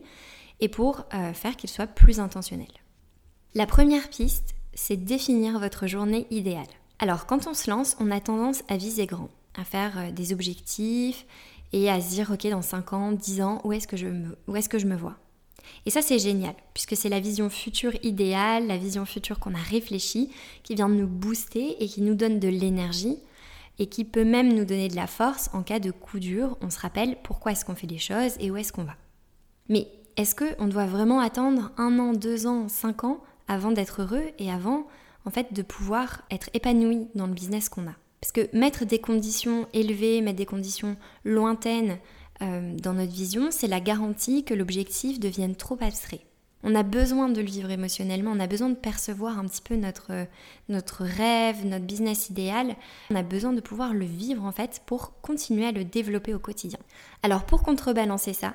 et 0.61 0.69
pour 0.69 1.03
euh, 1.13 1.33
faire 1.33 1.57
qu'il 1.57 1.69
soit 1.69 1.87
plus 1.87 2.19
intentionnel. 2.19 2.71
La 3.53 3.65
première 3.65 4.09
piste, 4.09 4.55
c'est 4.73 4.95
définir 4.95 5.59
votre 5.59 5.87
journée 5.87 6.25
idéale. 6.31 6.63
Alors 6.99 7.25
quand 7.25 7.47
on 7.47 7.53
se 7.53 7.69
lance, 7.69 7.97
on 7.99 8.11
a 8.11 8.21
tendance 8.21 8.63
à 8.69 8.77
viser 8.77 9.07
grand, 9.07 9.29
à 9.55 9.65
faire 9.65 9.97
euh, 9.97 10.11
des 10.11 10.31
objectifs 10.31 11.25
et 11.73 11.89
à 11.89 11.99
se 11.99 12.09
dire 12.11 12.31
ok 12.31 12.47
dans 12.49 12.61
5 12.61 12.93
ans, 12.93 13.11
10 13.11 13.41
ans, 13.41 13.61
où 13.65 13.73
est-ce 13.73 13.87
que, 13.87 13.97
je 13.97 14.07
où 14.47 14.55
est-ce 14.55 14.69
que 14.69 14.79
je 14.79 14.87
me 14.87 14.95
vois? 14.95 15.17
Et 15.85 15.89
ça, 15.89 16.01
c'est 16.01 16.19
génial, 16.19 16.53
puisque 16.73 16.95
c'est 16.95 17.09
la 17.09 17.19
vision 17.19 17.49
future 17.49 17.93
idéale, 18.03 18.67
la 18.67 18.77
vision 18.77 19.05
future 19.05 19.39
qu'on 19.39 19.55
a 19.55 19.61
réfléchie, 19.61 20.29
qui 20.63 20.75
vient 20.75 20.89
de 20.89 20.95
nous 20.95 21.07
booster 21.07 21.81
et 21.83 21.87
qui 21.87 22.01
nous 22.01 22.15
donne 22.15 22.39
de 22.39 22.47
l'énergie 22.47 23.17
et 23.79 23.87
qui 23.87 24.05
peut 24.05 24.23
même 24.25 24.53
nous 24.53 24.65
donner 24.65 24.89
de 24.89 24.95
la 24.95 25.07
force 25.07 25.49
en 25.53 25.63
cas 25.63 25.79
de 25.79 25.91
coup 25.91 26.19
dur. 26.19 26.57
On 26.61 26.69
se 26.69 26.79
rappelle 26.79 27.17
pourquoi 27.23 27.51
est-ce 27.51 27.65
qu'on 27.65 27.75
fait 27.75 27.87
les 27.87 27.97
choses 27.97 28.33
et 28.39 28.51
où 28.51 28.57
est-ce 28.57 28.71
qu'on 28.71 28.83
va. 28.83 28.95
Mais 29.69 29.87
est-ce 30.17 30.35
qu'on 30.35 30.67
doit 30.67 30.85
vraiment 30.85 31.19
attendre 31.19 31.71
un 31.77 31.97
an, 31.97 32.13
deux 32.13 32.45
ans, 32.45 32.67
cinq 32.67 33.03
ans 33.03 33.21
avant 33.47 33.71
d'être 33.71 34.03
heureux 34.03 34.25
et 34.37 34.51
avant, 34.51 34.85
en 35.25 35.31
fait, 35.31 35.53
de 35.53 35.61
pouvoir 35.61 36.21
être 36.29 36.49
épanoui 36.53 37.07
dans 37.15 37.27
le 37.27 37.33
business 37.33 37.69
qu'on 37.69 37.87
a? 37.87 37.95
Parce 38.21 38.31
que 38.31 38.55
mettre 38.55 38.85
des 38.85 38.99
conditions 38.99 39.67
élevées, 39.73 40.21
mettre 40.21 40.37
des 40.37 40.45
conditions 40.45 40.95
lointaines, 41.25 41.97
euh, 42.41 42.75
dans 42.77 42.93
notre 42.93 43.11
vision, 43.11 43.49
c'est 43.51 43.67
la 43.67 43.79
garantie 43.79 44.43
que 44.43 44.53
l'objectif 44.53 45.19
devienne 45.19 45.55
trop 45.55 45.77
abstrait. 45.81 46.21
On 46.63 46.75
a 46.75 46.83
besoin 46.83 47.29
de 47.29 47.41
le 47.41 47.47
vivre 47.47 47.71
émotionnellement, 47.71 48.31
on 48.31 48.39
a 48.39 48.47
besoin 48.47 48.69
de 48.69 48.75
percevoir 48.75 49.39
un 49.39 49.45
petit 49.45 49.61
peu 49.61 49.75
notre, 49.75 50.27
notre 50.69 51.03
rêve, 51.03 51.65
notre 51.65 51.85
business 51.85 52.29
idéal. 52.29 52.75
On 53.09 53.15
a 53.15 53.23
besoin 53.23 53.51
de 53.51 53.61
pouvoir 53.61 53.93
le 53.93 54.05
vivre 54.05 54.43
en 54.45 54.51
fait 54.51 54.81
pour 54.85 55.19
continuer 55.21 55.65
à 55.65 55.71
le 55.71 55.83
développer 55.83 56.35
au 56.35 56.39
quotidien. 56.39 56.79
Alors 57.23 57.45
pour 57.45 57.63
contrebalancer 57.63 58.33
ça, 58.33 58.53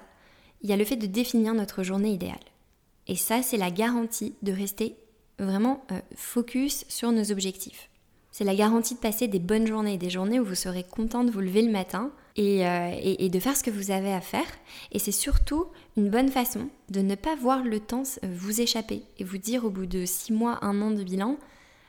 il 0.62 0.70
y 0.70 0.72
a 0.72 0.76
le 0.76 0.84
fait 0.84 0.96
de 0.96 1.06
définir 1.06 1.52
notre 1.54 1.82
journée 1.82 2.12
idéale. 2.12 2.38
Et 3.08 3.16
ça, 3.16 3.42
c'est 3.42 3.56
la 3.56 3.70
garantie 3.70 4.34
de 4.42 4.52
rester 4.52 4.96
vraiment 5.38 5.84
euh, 5.92 6.00
focus 6.14 6.84
sur 6.88 7.12
nos 7.12 7.30
objectifs. 7.30 7.90
C'est 8.38 8.44
la 8.44 8.54
garantie 8.54 8.94
de 8.94 9.00
passer 9.00 9.28
des 9.28 9.38
bonnes 9.38 9.66
journées, 9.66 9.96
des 9.96 10.10
journées 10.10 10.38
où 10.38 10.44
vous 10.44 10.54
serez 10.54 10.84
content 10.84 11.24
de 11.24 11.30
vous 11.30 11.40
lever 11.40 11.62
le 11.62 11.72
matin 11.72 12.10
euh, 12.38 12.90
et, 13.02 13.30
de 13.30 13.40
faire 13.40 13.56
ce 13.56 13.62
que 13.62 13.70
vous 13.70 13.90
avez 13.90 14.12
à 14.12 14.20
faire. 14.20 14.44
Et 14.92 14.98
c'est 14.98 15.10
surtout 15.10 15.68
une 15.96 16.10
bonne 16.10 16.28
façon 16.28 16.68
de 16.90 17.00
ne 17.00 17.14
pas 17.14 17.34
voir 17.34 17.64
le 17.64 17.80
temps 17.80 18.02
vous 18.22 18.60
échapper 18.60 19.04
et 19.18 19.24
vous 19.24 19.38
dire 19.38 19.64
au 19.64 19.70
bout 19.70 19.86
de 19.86 20.04
six 20.04 20.34
mois, 20.34 20.58
un 20.60 20.82
an 20.82 20.90
de 20.90 21.02
bilan, 21.02 21.38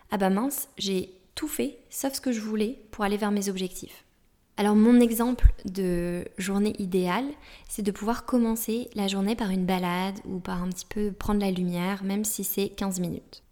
ah 0.09 0.15
bah 0.15 0.29
mince, 0.29 0.69
j'ai 0.77 1.09
tout 1.35 1.49
fait 1.49 1.79
sauf 1.89 2.13
ce 2.13 2.21
que 2.21 2.31
je 2.31 2.39
voulais 2.39 2.79
pour 2.91 3.03
aller 3.03 3.17
vers 3.17 3.31
mes 3.31 3.49
objectifs. 3.49 4.05
Alors 4.55 4.77
mon 4.77 5.01
exemple 5.01 5.51
de 5.65 6.23
journée 6.37 6.75
idéale, 6.79 7.27
c'est 7.67 7.83
de 7.83 7.91
pouvoir 7.91 8.25
commencer 8.25 8.89
la 8.95 9.09
journée 9.09 9.35
par 9.35 9.51
une 9.51 9.65
balade 9.65 10.19
ou 10.23 10.39
par 10.39 10.63
un 10.63 10.69
petit 10.69 10.85
peu 10.85 11.11
prendre 11.11 11.41
la 11.41 11.51
lumière, 11.51 12.05
même 12.05 12.23
si 12.23 12.45
c'est 12.45 12.69
15 12.69 13.01
minutes. 13.01 13.43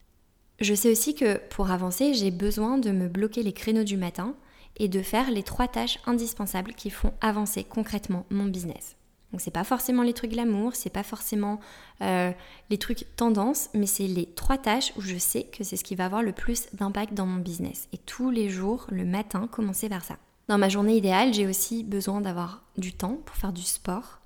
Je 0.59 0.73
sais 0.73 0.91
aussi 0.91 1.15
que 1.15 1.37
pour 1.49 1.71
avancer, 1.71 2.13
j'ai 2.13 2.31
besoin 2.31 2.77
de 2.77 2.91
me 2.91 3.07
bloquer 3.09 3.43
les 3.43 3.53
créneaux 3.53 3.83
du 3.83 3.97
matin 3.97 4.35
et 4.77 4.87
de 4.87 5.01
faire 5.01 5.31
les 5.31 5.43
trois 5.43 5.67
tâches 5.67 5.99
indispensables 6.05 6.73
qui 6.73 6.89
font 6.89 7.13
avancer 7.21 7.63
concrètement 7.63 8.25
mon 8.29 8.45
business. 8.45 8.95
Donc 9.31 9.41
c'est 9.41 9.51
pas 9.51 9.65
forcément 9.65 10.03
les 10.03 10.13
trucs 10.13 10.31
glamour, 10.31 10.75
c'est 10.75 10.89
pas 10.89 11.03
forcément 11.03 11.59
euh, 12.01 12.31
les 12.69 12.77
trucs 12.77 13.05
tendance, 13.17 13.69
mais 13.73 13.85
c'est 13.85 14.07
les 14.07 14.27
trois 14.27 14.57
tâches 14.57 14.93
où 14.95 15.01
je 15.01 15.17
sais 15.17 15.43
que 15.43 15.63
c'est 15.65 15.75
ce 15.75 15.83
qui 15.83 15.95
va 15.95 16.05
avoir 16.05 16.23
le 16.23 16.31
plus 16.31 16.67
d'impact 16.73 17.13
dans 17.13 17.25
mon 17.25 17.41
business. 17.41 17.89
Et 17.91 17.97
tous 17.97 18.29
les 18.29 18.49
jours, 18.49 18.85
le 18.89 19.03
matin, 19.03 19.47
commencer 19.51 19.89
par 19.89 20.05
ça. 20.05 20.17
Dans 20.47 20.57
ma 20.57 20.69
journée 20.69 20.95
idéale, 20.95 21.33
j'ai 21.33 21.47
aussi 21.47 21.83
besoin 21.83 22.21
d'avoir 22.21 22.63
du 22.77 22.93
temps 22.93 23.19
pour 23.25 23.35
faire 23.35 23.51
du 23.51 23.63
sport 23.63 24.19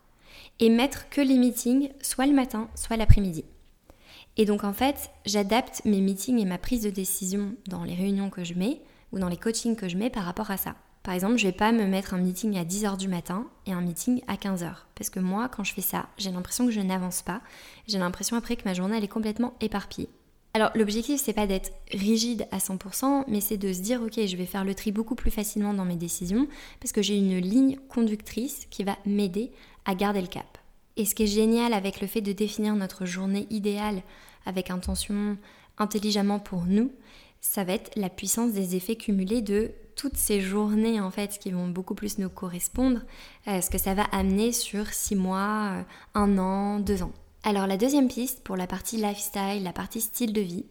et 0.60 0.70
mettre 0.70 1.10
que 1.10 1.22
les 1.22 1.38
meetings 1.38 1.90
soit 2.02 2.28
le 2.28 2.34
matin, 2.34 2.68
soit 2.76 2.98
l'après-midi. 2.98 3.46
Et 4.40 4.46
donc 4.46 4.64
en 4.64 4.72
fait, 4.72 5.12
j'adapte 5.26 5.82
mes 5.84 6.00
meetings 6.00 6.40
et 6.40 6.46
ma 6.46 6.58
prise 6.58 6.84
de 6.84 6.90
décision 6.90 7.56
dans 7.68 7.84
les 7.84 7.94
réunions 7.94 8.30
que 8.30 8.46
je 8.46 8.54
mets 8.54 8.82
ou 9.12 9.20
dans 9.20 9.28
les 9.28 9.36
coachings 9.36 9.76
que 9.76 9.90
je 9.90 9.98
mets 9.98 10.10
par 10.10 10.24
rapport 10.24 10.50
à 10.50 10.56
ça. 10.56 10.76
Par 11.04 11.14
exemple, 11.14 11.36
je 11.36 11.46
vais 11.46 11.52
pas 11.52 11.74
me 11.74 11.86
mettre 11.86 12.14
un 12.14 12.20
meeting 12.20 12.58
à 12.58 12.64
10h 12.64 12.96
du 12.96 13.10
matin 13.10 13.48
et 13.66 13.74
un 13.74 13.82
meeting 13.82 14.22
à 14.28 14.36
15h. 14.36 14.72
Parce 14.96 15.10
que 15.10 15.20
moi, 15.20 15.50
quand 15.50 15.66
je 15.66 15.74
fais 15.74 15.82
ça, 15.82 16.08
j'ai 16.18 16.32
l'impression 16.32 16.66
que 16.66 16.72
je 16.72 16.80
n'avance 16.80 17.22
pas. 17.22 17.42
J'ai 17.88 17.98
l'impression 17.98 18.38
après 18.38 18.56
que 18.56 18.64
ma 18.64 18.74
journée, 18.74 19.04
est 19.04 19.08
complètement 19.10 19.56
éparpillée. 19.60 20.08
Alors, 20.54 20.72
l'objectif, 20.74 21.20
c'est 21.20 21.34
pas 21.34 21.46
d'être 21.46 21.74
rigide 21.92 22.48
à 22.52 22.60
100%, 22.60 23.26
mais 23.28 23.42
c'est 23.42 23.58
de 23.58 23.74
se 23.74 23.82
dire, 23.82 24.02
ok, 24.02 24.26
je 24.26 24.38
vais 24.38 24.46
faire 24.46 24.64
le 24.64 24.74
tri 24.74 24.94
beaucoup 24.94 25.16
plus 25.16 25.32
facilement 25.32 25.74
dans 25.74 25.86
mes 25.86 25.98
décisions, 25.98 26.48
parce 26.80 26.94
que 26.94 27.02
j'ai 27.02 27.18
une 27.18 27.40
ligne 27.40 27.78
conductrice 27.90 28.68
qui 28.70 28.86
va 28.86 28.98
m'aider 29.06 29.52
à 29.84 29.96
garder 29.96 30.22
le 30.22 30.28
cap. 30.28 30.58
Et 30.96 31.06
ce 31.06 31.16
qui 31.16 31.24
est 31.24 31.28
génial 31.28 31.74
avec 31.74 32.02
le 32.02 32.08
fait 32.08 32.22
de 32.22 32.32
définir 32.32 32.76
notre 32.76 33.06
journée 33.06 33.48
idéale 33.50 34.02
avec 34.46 34.70
intention, 34.70 35.38
intelligemment 35.78 36.40
pour 36.40 36.66
nous, 36.66 36.92
ça 37.42 37.64
va 37.64 37.74
être 37.74 37.92
la 37.96 38.10
puissance 38.10 38.52
des 38.52 38.76
effets 38.76 38.96
cumulés 38.96 39.42
de 39.42 39.72
toutes 39.96 40.18
ces 40.18 40.42
journées 40.42 41.00
en 41.00 41.12
fait 41.12 41.40
qui 41.40 41.52
vont 41.52 41.68
beaucoup 41.68 41.96
plus 41.96 42.18
nous 42.20 42.30
correspondre, 42.30 43.02
euh, 43.48 43.62
ce 43.62 43.70
que 43.70 43.78
ça 43.78 43.94
va 43.94 44.04
amener 44.12 44.52
sur 44.52 44.88
six 44.94 45.16
mois, 45.16 45.74
euh, 45.74 45.84
un 46.16 46.38
an, 46.38 46.80
deux 46.80 47.04
ans. 47.04 47.12
Alors 47.44 47.68
la 47.68 47.78
deuxième 47.78 48.08
piste 48.08 48.44
pour 48.44 48.58
la 48.58 48.68
partie 48.68 48.98
lifestyle, 48.98 49.64
la 49.64 49.74
partie 49.74 50.02
style 50.02 50.34
de 50.34 50.42
vie, 50.42 50.66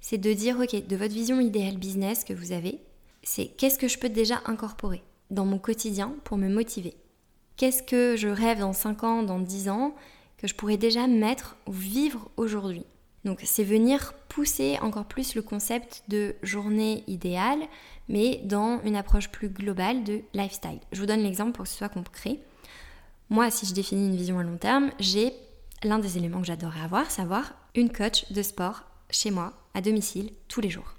c'est 0.00 0.18
de 0.18 0.32
dire, 0.32 0.58
ok, 0.60 0.86
de 0.86 0.96
votre 0.96 1.14
vision 1.14 1.40
idéale 1.40 1.78
business 1.78 2.24
que 2.24 2.34
vous 2.34 2.52
avez, 2.52 2.78
c'est 3.22 3.46
qu'est-ce 3.46 3.78
que 3.78 3.88
je 3.88 3.98
peux 3.98 4.08
déjà 4.08 4.42
incorporer 4.46 5.02
dans 5.30 5.44
mon 5.44 5.58
quotidien 5.58 6.14
pour 6.24 6.36
me 6.36 6.48
motiver? 6.48 6.94
Qu'est-ce 7.56 7.82
que 7.82 8.16
je 8.16 8.28
rêve 8.28 8.60
dans 8.60 8.72
5 8.72 9.04
ans, 9.04 9.22
dans 9.22 9.38
10 9.38 9.68
ans, 9.68 9.94
que 10.38 10.48
je 10.48 10.54
pourrais 10.54 10.76
déjà 10.76 11.06
mettre 11.06 11.56
ou 11.66 11.72
vivre 11.72 12.28
aujourd'hui? 12.36 12.84
Donc 13.24 13.40
c'est 13.44 13.64
venir 13.64 14.14
pousser 14.28 14.78
encore 14.80 15.04
plus 15.04 15.34
le 15.34 15.42
concept 15.42 16.02
de 16.08 16.34
journée 16.42 17.04
idéale, 17.06 17.60
mais 18.08 18.40
dans 18.44 18.80
une 18.84 18.96
approche 18.96 19.28
plus 19.28 19.48
globale 19.48 20.02
de 20.02 20.22
lifestyle. 20.34 20.80
Je 20.90 21.00
vous 21.00 21.06
donne 21.06 21.22
l'exemple 21.22 21.52
pour 21.52 21.64
que 21.64 21.70
ce 21.70 21.76
soit 21.76 21.88
concret. 21.88 22.38
Moi, 23.30 23.50
si 23.50 23.66
je 23.66 23.74
définis 23.74 24.08
une 24.08 24.16
vision 24.16 24.38
à 24.38 24.42
long 24.42 24.56
terme, 24.56 24.90
j'ai 24.98 25.32
l'un 25.84 25.98
des 25.98 26.18
éléments 26.18 26.40
que 26.40 26.46
j'adorerais 26.46 26.82
avoir, 26.82 27.10
savoir 27.10 27.54
une 27.74 27.92
coach 27.92 28.30
de 28.32 28.42
sport 28.42 28.82
chez 29.10 29.30
moi, 29.30 29.52
à 29.74 29.80
domicile, 29.80 30.32
tous 30.48 30.60
les 30.60 30.70
jours. 30.70 30.94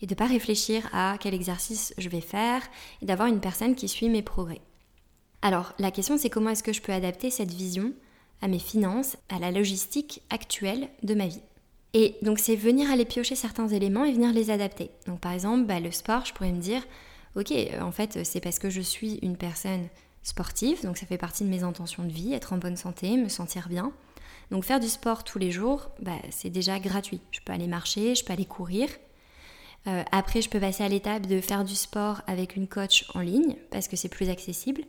Et 0.00 0.06
de 0.06 0.12
ne 0.12 0.18
pas 0.18 0.26
réfléchir 0.26 0.88
à 0.92 1.16
quel 1.18 1.34
exercice 1.34 1.94
je 1.98 2.08
vais 2.08 2.20
faire 2.20 2.62
et 3.02 3.06
d'avoir 3.06 3.28
une 3.28 3.40
personne 3.40 3.74
qui 3.74 3.88
suit 3.88 4.08
mes 4.08 4.22
progrès. 4.22 4.60
Alors, 5.42 5.72
la 5.78 5.90
question 5.90 6.18
c'est 6.18 6.30
comment 6.30 6.50
est-ce 6.50 6.62
que 6.62 6.72
je 6.72 6.82
peux 6.82 6.92
adapter 6.92 7.30
cette 7.30 7.52
vision 7.52 7.92
à 8.42 8.48
mes 8.48 8.58
finances, 8.58 9.16
à 9.28 9.38
la 9.38 9.50
logistique 9.50 10.22
actuelle 10.30 10.88
de 11.02 11.14
ma 11.14 11.26
vie. 11.26 11.42
Et 11.94 12.16
donc 12.22 12.38
c'est 12.38 12.56
venir 12.56 12.90
aller 12.90 13.04
piocher 13.04 13.34
certains 13.34 13.68
éléments 13.68 14.04
et 14.04 14.12
venir 14.12 14.32
les 14.32 14.50
adapter. 14.50 14.90
Donc 15.06 15.20
par 15.20 15.32
exemple, 15.32 15.64
bah, 15.64 15.80
le 15.80 15.90
sport, 15.90 16.24
je 16.24 16.32
pourrais 16.32 16.52
me 16.52 16.60
dire, 16.60 16.82
ok, 17.36 17.52
en 17.80 17.92
fait 17.92 18.24
c'est 18.24 18.40
parce 18.40 18.58
que 18.58 18.70
je 18.70 18.80
suis 18.80 19.14
une 19.22 19.36
personne 19.36 19.88
sportive, 20.22 20.82
donc 20.82 20.98
ça 20.98 21.06
fait 21.06 21.18
partie 21.18 21.44
de 21.44 21.48
mes 21.48 21.62
intentions 21.62 22.04
de 22.04 22.12
vie, 22.12 22.34
être 22.34 22.52
en 22.52 22.58
bonne 22.58 22.76
santé, 22.76 23.16
me 23.16 23.28
sentir 23.28 23.68
bien. 23.68 23.92
Donc 24.50 24.64
faire 24.64 24.80
du 24.80 24.88
sport 24.88 25.24
tous 25.24 25.38
les 25.38 25.50
jours, 25.50 25.90
bah, 26.00 26.18
c'est 26.30 26.50
déjà 26.50 26.78
gratuit. 26.78 27.20
Je 27.30 27.40
peux 27.44 27.52
aller 27.52 27.66
marcher, 27.66 28.14
je 28.14 28.24
peux 28.24 28.32
aller 28.32 28.46
courir. 28.46 28.88
Euh, 29.86 30.02
après, 30.10 30.42
je 30.42 30.50
peux 30.50 30.60
passer 30.60 30.84
à 30.84 30.88
l'étape 30.88 31.26
de 31.26 31.40
faire 31.40 31.64
du 31.64 31.74
sport 31.74 32.22
avec 32.26 32.56
une 32.56 32.66
coach 32.66 33.04
en 33.14 33.20
ligne 33.20 33.56
parce 33.70 33.88
que 33.88 33.96
c'est 33.96 34.08
plus 34.08 34.28
accessible. 34.28 34.82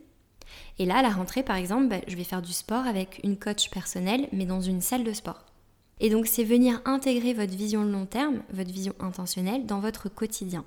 Et 0.78 0.86
là, 0.86 0.98
à 0.98 1.02
la 1.02 1.10
rentrée, 1.10 1.42
par 1.42 1.56
exemple, 1.56 1.88
bah, 1.88 2.00
je 2.06 2.16
vais 2.16 2.24
faire 2.24 2.42
du 2.42 2.52
sport 2.52 2.86
avec 2.86 3.20
une 3.24 3.36
coach 3.36 3.70
personnelle, 3.70 4.28
mais 4.32 4.46
dans 4.46 4.60
une 4.60 4.80
salle 4.80 5.04
de 5.04 5.12
sport. 5.12 5.44
Et 6.00 6.10
donc, 6.10 6.26
c'est 6.26 6.44
venir 6.44 6.80
intégrer 6.84 7.34
votre 7.34 7.54
vision 7.54 7.84
long 7.84 8.06
terme, 8.06 8.42
votre 8.52 8.72
vision 8.72 8.94
intentionnelle 9.00 9.66
dans 9.66 9.80
votre 9.80 10.08
quotidien. 10.08 10.64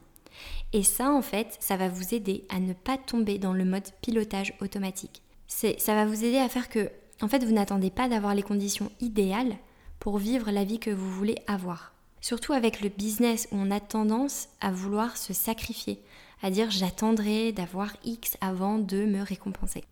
Et 0.74 0.84
ça, 0.84 1.12
en 1.12 1.22
fait, 1.22 1.58
ça 1.60 1.78
va 1.78 1.90
vous 1.90 2.13
aider 2.13 2.46
à 2.50 2.60
ne 2.60 2.74
pas 2.74 2.98
tomber 2.98 3.38
dans 3.38 3.54
le 3.54 3.66
mode 3.66 3.90
pilotage 4.02 4.54
automatique. 4.62 5.22
Ça 5.48 5.96
va 5.96 6.06
vous 6.06 6.24
aider 6.24 6.38
à 6.38 6.50
faire 6.50 6.70
que 6.70 6.90
en 7.22 7.28
fait, 7.28 7.44
vous 7.44 7.54
n'attendez 7.54 7.90
pas 7.90 8.10
d'avoir 8.10 8.36
les 8.36 8.44
conditions 8.44 8.92
idéales 9.00 9.56
pour 10.00 10.18
vivre 10.18 10.52
la 10.52 10.63
vie 10.63 10.80
que 10.80 10.90
vous 10.90 11.10
voulez 11.10 11.38
avoir. 11.48 11.92
Surtout 12.24 12.53
avec 12.53 12.80
le 12.80 12.88
business 12.88 13.50
où 13.51 13.58
on 13.58 13.70
a 13.70 13.82
tendance 13.82 14.48
à 14.62 14.72
vouloir 14.72 15.18
se 15.18 15.34
sacrifier, 15.34 16.01
à 16.42 16.51
dire 16.51 16.72
j'attendrai 16.72 17.51
d'avoir 17.51 17.98
X 18.06 18.38
avant 18.39 18.80
de 18.80 19.03
me 19.03 19.22
récompenser. 19.22 19.84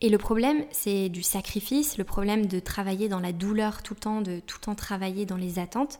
Et 0.00 0.08
le 0.08 0.16
problème, 0.16 0.64
c'est 0.70 1.08
du 1.08 1.24
sacrifice, 1.24 1.98
le 1.98 2.04
problème 2.04 2.46
de 2.46 2.60
travailler 2.60 3.08
dans 3.08 3.18
la 3.18 3.32
douleur 3.32 3.82
tout 3.82 3.94
le 3.94 3.98
temps, 3.98 4.20
de 4.20 4.38
tout 4.38 4.58
le 4.60 4.66
temps 4.66 4.74
travailler 4.76 5.26
dans 5.26 5.36
les 5.36 5.58
attentes, 5.58 5.98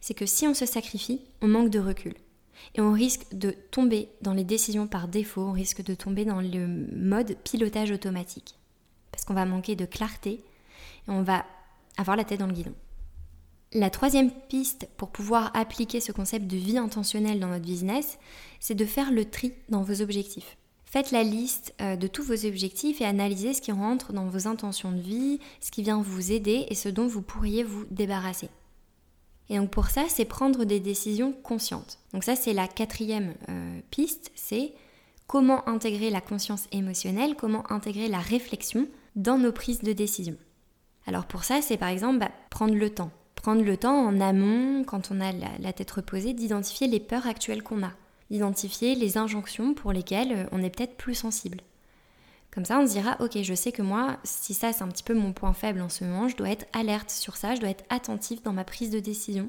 c'est 0.00 0.14
que 0.14 0.26
si 0.26 0.46
on 0.46 0.54
se 0.54 0.64
sacrifie, 0.64 1.22
on 1.42 1.48
manque 1.48 1.70
de 1.70 1.80
recul. 1.80 2.14
Et 2.76 2.80
on 2.80 2.92
risque 2.92 3.26
de 3.32 3.50
tomber 3.50 4.10
dans 4.22 4.32
les 4.32 4.44
décisions 4.44 4.86
par 4.86 5.08
défaut, 5.08 5.42
on 5.42 5.52
risque 5.52 5.82
de 5.82 5.96
tomber 5.96 6.24
dans 6.24 6.40
le 6.40 6.68
mode 6.94 7.36
pilotage 7.42 7.90
automatique 7.90 8.54
parce 9.10 9.24
qu'on 9.24 9.34
va 9.34 9.44
manquer 9.44 9.74
de 9.74 9.86
clarté 9.86 10.34
et 10.34 10.40
on 11.08 11.22
va 11.22 11.44
avoir 11.96 12.16
la 12.16 12.22
tête 12.22 12.38
dans 12.38 12.46
le 12.46 12.52
guidon. 12.52 12.74
La 13.72 13.88
troisième 13.88 14.32
piste 14.32 14.88
pour 14.96 15.10
pouvoir 15.10 15.52
appliquer 15.54 16.00
ce 16.00 16.10
concept 16.10 16.48
de 16.48 16.56
vie 16.56 16.76
intentionnelle 16.76 17.38
dans 17.38 17.46
notre 17.46 17.64
business, 17.64 18.18
c'est 18.58 18.74
de 18.74 18.84
faire 18.84 19.12
le 19.12 19.24
tri 19.24 19.52
dans 19.68 19.82
vos 19.82 20.02
objectifs. 20.02 20.56
Faites 20.84 21.12
la 21.12 21.22
liste 21.22 21.72
euh, 21.80 21.94
de 21.94 22.08
tous 22.08 22.24
vos 22.24 22.46
objectifs 22.46 23.00
et 23.00 23.04
analysez 23.04 23.54
ce 23.54 23.62
qui 23.62 23.70
rentre 23.70 24.12
dans 24.12 24.26
vos 24.26 24.48
intentions 24.48 24.90
de 24.90 25.00
vie, 25.00 25.38
ce 25.60 25.70
qui 25.70 25.84
vient 25.84 26.02
vous 26.02 26.32
aider 26.32 26.66
et 26.68 26.74
ce 26.74 26.88
dont 26.88 27.06
vous 27.06 27.22
pourriez 27.22 27.62
vous 27.62 27.84
débarrasser. 27.92 28.48
Et 29.50 29.56
donc 29.56 29.70
pour 29.70 29.86
ça, 29.86 30.06
c'est 30.08 30.24
prendre 30.24 30.64
des 30.64 30.80
décisions 30.80 31.32
conscientes. 31.32 32.00
Donc 32.12 32.24
ça, 32.24 32.34
c'est 32.34 32.52
la 32.52 32.66
quatrième 32.66 33.34
euh, 33.48 33.80
piste, 33.92 34.32
c'est 34.34 34.72
comment 35.28 35.68
intégrer 35.68 36.10
la 36.10 36.20
conscience 36.20 36.66
émotionnelle, 36.72 37.36
comment 37.36 37.70
intégrer 37.70 38.08
la 38.08 38.18
réflexion 38.18 38.88
dans 39.14 39.38
nos 39.38 39.52
prises 39.52 39.82
de 39.82 39.92
décision. 39.92 40.36
Alors 41.06 41.26
pour 41.26 41.44
ça, 41.44 41.62
c'est 41.62 41.76
par 41.76 41.88
exemple 41.90 42.18
bah, 42.18 42.32
prendre 42.50 42.74
le 42.74 42.90
temps. 42.90 43.12
Prendre 43.40 43.62
le 43.62 43.78
temps 43.78 44.04
en 44.04 44.20
amont, 44.20 44.84
quand 44.84 45.10
on 45.10 45.18
a 45.18 45.32
la, 45.32 45.72
tête 45.72 45.90
reposée, 45.92 46.34
d'identifier 46.34 46.88
les 46.88 47.00
peurs 47.00 47.26
actuelles 47.26 47.62
qu'on 47.62 47.82
a, 47.82 47.92
d'identifier 48.30 48.94
les 48.94 49.16
injonctions 49.16 49.72
pour 49.72 49.94
lesquelles 49.94 50.32
euh, 50.32 50.44
on 50.52 50.62
est 50.62 50.68
peut-être 50.68 50.98
plus 50.98 51.14
sensible. 51.14 51.62
Comme 52.50 52.66
ça, 52.66 52.78
on 52.78 52.86
se 52.86 52.92
dira, 52.92 53.16
ok, 53.18 53.40
je 53.40 53.54
sais 53.54 53.72
que 53.72 53.80
moi, 53.80 54.18
si 54.24 54.52
ça 54.52 54.74
c'est 54.74 54.82
un 54.82 54.88
petit 54.88 55.02
peu 55.02 55.14
mon 55.14 55.32
point 55.32 55.54
faible 55.54 55.80
en 55.80 55.88
ce 55.88 56.04
moment, 56.04 56.28
je 56.28 56.36
dois 56.36 56.50
être 56.50 56.66
alerte 56.74 57.08
sur 57.08 57.38
ça, 57.38 57.54
je 57.54 57.60
dois 57.60 57.70
être 57.70 57.84
attentif 57.88 58.42
dans 58.42 58.52
ma 58.52 58.64
prise 58.64 58.90
de 58.90 59.00
décision, 59.00 59.48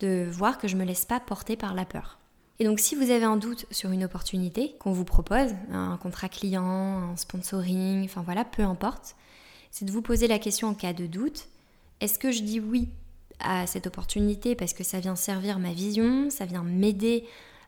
de 0.00 0.26
voir 0.30 0.56
que 0.56 0.66
je 0.66 0.74
ne 0.74 0.80
me 0.80 0.86
laisse 0.86 1.04
pas 1.04 1.20
porter 1.20 1.56
par 1.56 1.74
la 1.74 1.84
peur. 1.84 2.18
Et 2.58 2.64
donc 2.64 2.80
si 2.80 2.94
vous 2.94 3.10
avez 3.10 3.24
un 3.24 3.36
doute 3.36 3.66
sur 3.70 3.90
une 3.90 4.04
opportunité 4.04 4.76
qu'on 4.78 4.92
vous 4.92 5.04
propose, 5.04 5.54
un 5.70 5.98
contrat 5.98 6.30
client, 6.30 7.10
un 7.10 7.16
sponsoring, 7.16 8.02
enfin 8.06 8.22
voilà, 8.22 8.46
peu 8.46 8.62
importe, 8.62 9.14
c'est 9.70 9.84
de 9.84 9.92
vous 9.92 10.00
poser 10.00 10.26
la 10.26 10.38
question 10.38 10.68
en 10.68 10.74
cas 10.74 10.94
de 10.94 11.06
doute, 11.06 11.48
est-ce 12.00 12.18
que 12.18 12.32
je 12.32 12.40
dis 12.40 12.60
oui 12.60 12.88
à 13.40 13.66
cette 13.66 13.86
opportunité 13.86 14.54
parce 14.54 14.72
que 14.72 14.84
ça 14.84 15.00
vient 15.00 15.16
servir 15.16 15.58
ma 15.58 15.72
vision, 15.72 16.30
ça 16.30 16.46
vient 16.46 16.62
m'aider 16.62 17.24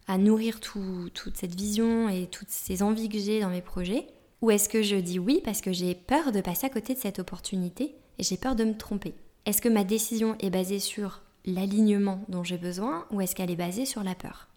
à 0.06 0.18
nourrir 0.18 0.60
toute 0.60 1.37
cette 1.37 1.54
vision 1.54 2.08
et 2.08 2.26
toutes 2.26 2.50
ces 2.50 2.82
envies 2.82 3.08
que 3.08 3.18
j'ai 3.18 3.40
dans 3.40 3.50
mes 3.50 3.62
projets. 3.62 4.06
Ou 4.40 4.50
est-ce 4.50 4.68
que 4.68 4.82
je 4.82 4.96
dis 4.96 5.18
oui 5.18 5.40
parce 5.44 5.60
que 5.60 5.72
j'ai 5.72 5.94
peur 5.94 6.32
de 6.32 6.40
passer 6.40 6.66
à 6.66 6.70
côté 6.70 6.94
de 6.94 6.98
cette 6.98 7.18
opportunité 7.18 7.94
et 8.18 8.22
j'ai 8.22 8.37
peur 8.37 8.56
de 8.56 8.64
me 8.64 8.76
tromper? 8.76 9.14
Est-ce 9.46 9.60
que 9.60 9.68
ma 9.68 9.84
décision 9.84 10.37
est 10.40 10.50
basée 10.50 10.78
sur 10.78 11.22
l'alignement 11.44 12.25
dont 12.28 12.44
j'ai 12.44 12.58
besoin 12.58 13.06
ou 13.10 13.20
est-ce 13.20 13.34
qu'elle 13.34 13.50
est 13.50 13.56
basée 13.56 13.87
sur 13.87 14.02
la 14.02 14.14
peur? 14.14 14.48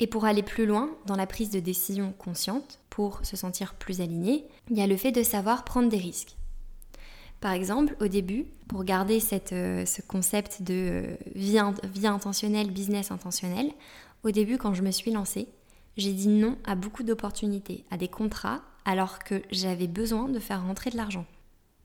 Et 0.00 0.06
pour 0.06 0.24
aller 0.24 0.42
plus 0.42 0.66
loin 0.66 0.90
dans 1.06 1.16
la 1.16 1.26
prise 1.26 1.50
de 1.50 1.60
décision 1.60 2.12
consciente, 2.18 2.80
pour 2.90 3.24
se 3.24 3.36
sentir 3.36 3.74
plus 3.74 4.00
aligné, 4.00 4.44
il 4.70 4.76
y 4.76 4.82
a 4.82 4.86
le 4.86 4.96
fait 4.96 5.12
de 5.12 5.22
savoir 5.22 5.64
prendre 5.64 5.88
des 5.88 5.96
risques. 5.96 6.36
Par 7.42 7.52
exemple, 7.52 7.96
au 8.00 8.06
début, 8.06 8.46
pour 8.68 8.84
garder 8.84 9.18
euh, 9.50 9.84
ce 9.84 10.00
concept 10.00 10.62
de 10.62 10.74
euh, 10.74 11.16
vie, 11.34 11.58
vie 11.92 12.06
intentionnelle, 12.06 12.70
business 12.70 13.10
intentionnel, 13.10 13.72
au 14.22 14.30
début, 14.30 14.58
quand 14.58 14.74
je 14.74 14.82
me 14.82 14.92
suis 14.92 15.10
lancée, 15.10 15.48
j'ai 15.96 16.12
dit 16.12 16.28
non 16.28 16.56
à 16.64 16.76
beaucoup 16.76 17.02
d'opportunités, 17.02 17.84
à 17.90 17.96
des 17.96 18.06
contrats, 18.06 18.62
alors 18.84 19.18
que 19.18 19.42
j'avais 19.50 19.88
besoin 19.88 20.28
de 20.28 20.38
faire 20.38 20.62
rentrer 20.62 20.90
de 20.90 20.96
l'argent. 20.96 21.26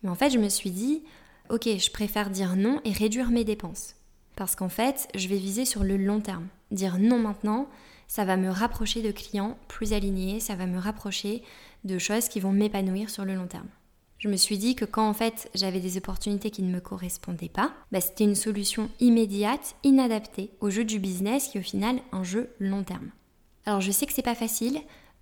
Mais 0.03 0.09
en 0.09 0.15
fait, 0.15 0.29
je 0.29 0.37
me 0.37 0.47
suis 0.47 0.69
dit, 0.69 1.01
ok, 1.49 1.63
je 1.63 1.89
préfère 1.89 2.29
dire 2.29 2.55
non 2.55 2.79
et 2.85 2.91
réduire 2.91 3.31
mes 3.31 3.43
dépenses. 3.43 3.95
Parce 4.35 4.55
qu'en 4.55 4.69
fait, 4.69 5.07
je 5.15 5.27
vais 5.27 5.37
viser 5.37 5.65
sur 5.65 5.83
le 5.83 5.97
long 5.97 6.21
terme. 6.21 6.45
Dire 6.69 6.99
non 6.99 7.17
maintenant, 7.17 7.67
ça 8.07 8.25
va 8.25 8.37
me 8.37 8.51
rapprocher 8.51 9.01
de 9.01 9.09
clients 9.09 9.57
plus 9.67 9.93
alignés, 9.93 10.39
ça 10.39 10.53
va 10.53 10.67
me 10.67 10.77
rapprocher 10.77 11.41
de 11.83 11.97
choses 11.97 12.29
qui 12.29 12.39
vont 12.39 12.51
m'épanouir 12.51 13.09
sur 13.09 13.25
le 13.25 13.33
long 13.33 13.47
terme. 13.47 13.67
Je 14.17 14.29
me 14.29 14.35
suis 14.35 14.57
dit 14.57 14.75
que 14.75 14.85
quand 14.85 15.07
en 15.07 15.13
fait 15.13 15.49
j'avais 15.53 15.79
des 15.79 15.97
opportunités 15.97 16.49
qui 16.49 16.63
ne 16.63 16.73
me 16.73 16.79
correspondaient 16.79 17.49
pas, 17.49 17.73
bah, 17.91 18.01
c'était 18.01 18.23
une 18.23 18.35
solution 18.35 18.89
immédiate, 18.99 19.75
inadaptée 19.83 20.51
au 20.59 20.69
jeu 20.69 20.83
du 20.83 20.99
business 20.99 21.47
qui 21.47 21.57
est 21.57 21.61
au 21.61 21.63
final 21.63 21.99
un 22.11 22.23
jeu 22.23 22.49
long 22.59 22.83
terme. 22.83 23.11
Alors 23.65 23.81
je 23.81 23.91
sais 23.91 24.05
que 24.05 24.13
c'est 24.13 24.23
pas 24.23 24.35
facile, 24.35 24.79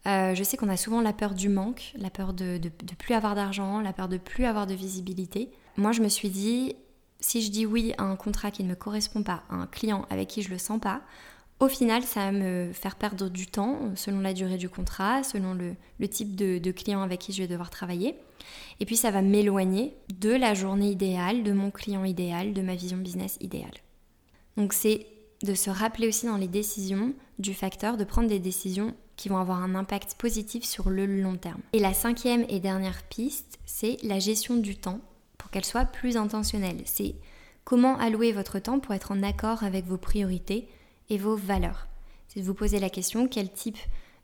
euh, 0.08 0.34
je 0.34 0.44
sais 0.44 0.56
qu'on 0.56 0.70
a 0.70 0.78
souvent 0.78 1.02
la 1.02 1.14
peur 1.14 1.34
du 1.34 1.50
manque, 1.50 1.94
la 1.98 2.10
peur 2.10 2.34
de, 2.34 2.58
de, 2.58 2.96
plus 2.98 3.16
avoir 3.16 3.36
d'argent, 3.36 3.82
la 3.82 3.92
peur 3.92 4.08
de 4.08 4.18
plus 4.18 4.46
avoir 4.46 4.68
de 4.68 4.76
visibilité. 4.76 5.50
Moi 5.78 5.92
je 5.92 6.02
me 6.02 6.10
suis 6.10 6.30
dit, 6.30 6.76
si 7.20 7.42
je 7.42 7.52
dis 7.52 7.66
oui 7.66 7.94
à 7.98 8.04
un 8.04 8.16
contrat 8.16 8.52
qui 8.52 8.64
ne 8.64 8.70
me 8.70 8.76
correspond 8.76 9.24
pas, 9.24 9.44
à 9.50 9.56
un 9.56 9.68
client 9.68 10.06
avec 10.10 10.30
qui 10.30 10.42
je 10.42 10.50
le 10.50 10.58
sens 10.58 10.80
pas, 10.80 11.02
au 11.60 11.68
final, 11.68 12.04
ça 12.04 12.26
va 12.26 12.32
me 12.32 12.72
faire 12.74 12.96
perdre 12.96 13.30
du 13.30 13.48
temps 13.48 13.96
selon 13.96 14.20
la 14.20 14.34
durée 14.34 14.58
du 14.58 14.68
contrat, 14.68 15.24
selon 15.24 15.54
le, 15.54 16.08
type 16.08 16.36
de, 16.36 16.58
de, 16.58 16.72
client 16.72 17.02
avec 17.02 17.22
qui 17.22 17.34
je 17.34 17.42
vais 17.42 17.48
devoir 17.48 17.70
travailler. 17.70 18.16
Et 18.80 18.86
puis 18.86 18.98
ça 18.98 19.12
va 19.12 19.22
m'éloigner 19.22 19.96
de 20.20 20.32
la 20.32 20.54
journée 20.54 20.92
idéale, 20.92 21.44
de 21.44 21.54
mon 21.54 21.72
client 21.72 22.04
idéal, 22.04 22.54
de 22.54 22.62
ma 22.62 22.76
vision 22.76 22.98
business 22.98 23.38
idéale. 23.40 23.74
Donc 24.58 24.74
c'est 24.74 25.08
de 25.44 25.54
se 25.54 25.70
rappeler 25.70 26.08
aussi 26.08 26.26
dans 26.26 26.38
les 26.38 26.48
décisions 26.48 27.14
du 27.40 27.54
facteur 27.54 27.98
de 27.98 28.04
prendre 28.04 28.30
des 28.30 28.40
décisions 28.40 28.94
qui 29.16 29.30
vont 29.30 29.38
avoir 29.38 29.64
un 29.64 29.76
impact 29.76 30.16
positif 30.16 30.64
sur 30.64 30.90
le 30.90 31.06
long 31.06 31.38
terme. 31.38 31.62
Et 31.74 31.80
la 31.80 31.94
cinquième 31.94 32.46
et 32.50 32.60
dernière 32.60 33.04
piste, 33.04 33.60
c'est 33.66 33.98
la 34.04 34.20
gestion 34.20 34.56
du 34.56 34.76
temps 34.76 35.00
pour 35.38 35.52
qu'elle 35.52 35.66
soit 35.66 35.86
plus 35.86 36.18
intentionnelle. 36.18 36.82
C'est 36.86 37.16
comment 37.64 37.98
allouer 37.98 38.32
votre 38.32 38.60
temps 38.60 38.80
pour 38.80 38.94
être 38.94 39.12
en 39.12 39.24
accord 39.24 39.64
avec 39.64 39.86
vos 39.86 39.98
priorités 39.98 40.68
et 41.10 41.18
vos 41.18 41.36
valeurs. 41.36 41.88
C'est 42.28 42.40
de 42.40 42.46
vous 42.46 42.54
poser 42.54 42.80
la 42.80 42.90
question 42.90 43.28
quel 43.28 43.52
type 43.52 43.78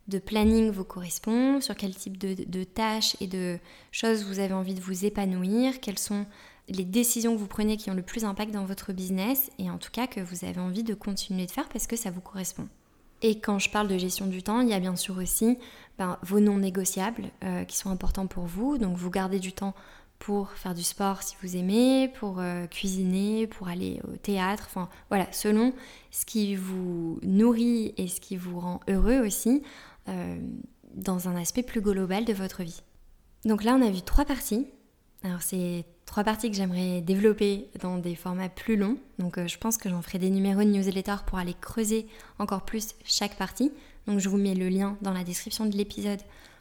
de 0.08 0.18
planning 0.18 0.70
vous 0.70 0.84
correspond, 0.84 1.60
sur 1.60 1.76
quel 1.76 1.94
type 1.94 2.18
de, 2.18 2.64
tâches 2.64 3.16
et 3.20 3.26
de 3.26 3.58
choses 3.92 4.24
vous 4.24 4.40
avez 4.40 4.52
envie 4.52 4.74
de 4.74 4.80
vous 4.80 5.04
épanouir, 5.04 5.80
quelles 5.80 5.98
sont 5.98 6.26
les 6.68 6.84
décisions 6.84 7.34
que 7.34 7.40
vous 7.40 7.46
prenez 7.46 7.76
qui 7.76 7.90
ont 7.90 7.94
le 7.94 8.02
plus 8.02 8.22
d'impact 8.22 8.52
dans 8.52 8.64
votre 8.64 8.92
business 8.92 9.50
et 9.58 9.70
en 9.70 9.78
tout 9.78 9.90
cas 9.90 10.06
que 10.06 10.20
vous 10.20 10.44
avez 10.44 10.60
envie 10.60 10.82
de 10.82 10.94
continuer 10.94 11.46
de 11.46 11.50
faire 11.50 11.68
parce 11.68 11.86
que 11.86 11.96
ça 11.96 12.10
vous 12.10 12.20
correspond. 12.20 12.68
Et 13.24 13.38
quand 13.38 13.60
je 13.60 13.70
parle 13.70 13.86
de 13.86 13.96
gestion 13.96 14.26
du 14.26 14.42
temps, 14.42 14.60
il 14.60 14.68
y 14.68 14.74
a 14.74 14.80
bien 14.80 14.96
sûr 14.96 15.16
aussi 15.16 15.56
ben, 15.96 16.18
vos 16.22 16.40
non 16.40 16.58
négociables 16.58 17.30
euh, 17.44 17.64
qui 17.64 17.76
sont 17.76 17.90
importants 17.90 18.26
pour 18.26 18.46
vous. 18.46 18.78
Donc 18.78 18.96
vous 18.96 19.10
gardez 19.10 19.38
du 19.38 19.52
temps 19.52 19.74
pour 20.22 20.52
faire 20.52 20.72
du 20.72 20.84
sport 20.84 21.20
si 21.24 21.34
vous 21.42 21.56
aimez, 21.56 22.08
pour 22.20 22.38
euh, 22.38 22.68
cuisiner, 22.68 23.48
pour 23.48 23.66
aller 23.66 24.00
au 24.06 24.16
théâtre, 24.16 24.68
enfin 24.68 24.88
voilà, 25.08 25.26
selon 25.32 25.74
ce 26.12 26.24
qui 26.24 26.54
vous 26.54 27.18
nourrit 27.24 27.92
et 27.96 28.06
ce 28.06 28.20
qui 28.20 28.36
vous 28.36 28.60
rend 28.60 28.78
heureux 28.88 29.18
aussi 29.18 29.64
euh, 30.08 30.38
dans 30.94 31.28
un 31.28 31.34
aspect 31.34 31.64
plus 31.64 31.80
global 31.80 32.24
de 32.24 32.32
votre 32.32 32.62
vie. 32.62 32.84
Donc 33.44 33.64
là 33.64 33.74
on 33.74 33.82
a 33.82 33.90
vu 33.90 34.00
trois 34.00 34.24
parties. 34.24 34.68
Alors 35.24 35.42
c'est 35.42 35.84
trois 36.06 36.22
parties 36.22 36.52
que 36.52 36.56
j'aimerais 36.56 37.00
développer 37.00 37.68
dans 37.80 37.98
des 37.98 38.14
formats 38.14 38.48
plus 38.48 38.76
longs. 38.76 38.98
Donc 39.18 39.38
euh, 39.38 39.48
je 39.48 39.58
pense 39.58 39.76
que 39.76 39.88
j'en 39.88 40.02
ferai 40.02 40.20
des 40.20 40.30
numéros 40.30 40.62
de 40.62 40.68
newsletter 40.68 41.16
pour 41.26 41.38
aller 41.38 41.54
creuser 41.60 42.06
encore 42.38 42.64
plus 42.64 42.94
chaque 43.04 43.36
partie. 43.36 43.72
Donc 44.06 44.20
je 44.20 44.28
vous 44.28 44.38
mets 44.38 44.54
le 44.54 44.68
lien 44.68 44.96
dans 45.02 45.12
la 45.12 45.24
description 45.24 45.66
de 45.66 45.76
l'épisode 45.76 46.20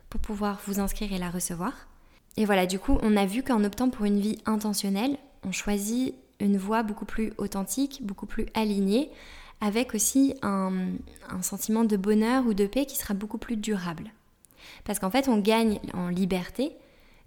pour 0.10 0.20
pouvoir 0.20 0.60
vous 0.66 0.80
inscrire 0.80 1.14
et 1.14 1.20
la 1.20 1.30
recevoir. 1.30 1.91
Et 2.38 2.46
voilà, 2.46 2.66
du 2.66 2.80
coup, 2.80 2.98
on 3.02 3.18
a 3.18 3.26
vu 3.26 3.44
qu'en 3.44 3.64
optant 3.64 3.90
pour 3.90 4.06
une 4.06 4.20
vie 4.20 4.38
intentionnelle, 4.46 5.18
on 5.46 5.52
choisit 5.52 6.16
une 6.40 6.58
voie 6.58 6.84
beaucoup 6.84 7.06
plus 7.06 7.34
authentique, 7.38 8.00
beaucoup 8.04 8.26
plus 8.26 8.46
alignée, 8.54 9.12
avec 9.60 9.94
aussi 9.94 10.34
un, 10.42 10.72
sentiment 11.42 11.84
de 11.84 11.98
bonheur 11.98 12.46
ou 12.48 12.54
de 12.54 12.66
paix 12.66 12.86
qui 12.86 12.98
sera 12.98 13.14
beaucoup 13.14 13.38
plus 13.38 13.58
durable. 13.58 14.12
Parce 14.86 15.00
qu'en 15.00 15.12
fait, 15.12 15.28
on 15.28 15.38
gagne 15.38 15.80
en 15.94 16.10
liberté 16.10 16.72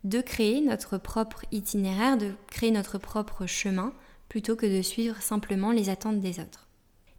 de 0.02 0.20
créer 0.20 0.60
notre 0.60 0.98
propre 0.98 1.44
itinéraire, 1.52 2.18
de 2.18 2.32
créer 2.48 2.70
notre 2.70 2.98
propre 2.98 3.46
chemin, 3.46 3.92
plutôt 4.28 4.56
que 4.56 4.66
de 4.66 4.82
suivre 4.82 5.22
simplement 5.22 5.70
les 5.70 5.88
attentes 5.88 6.20
des 6.20 6.40
autres. 6.40 6.66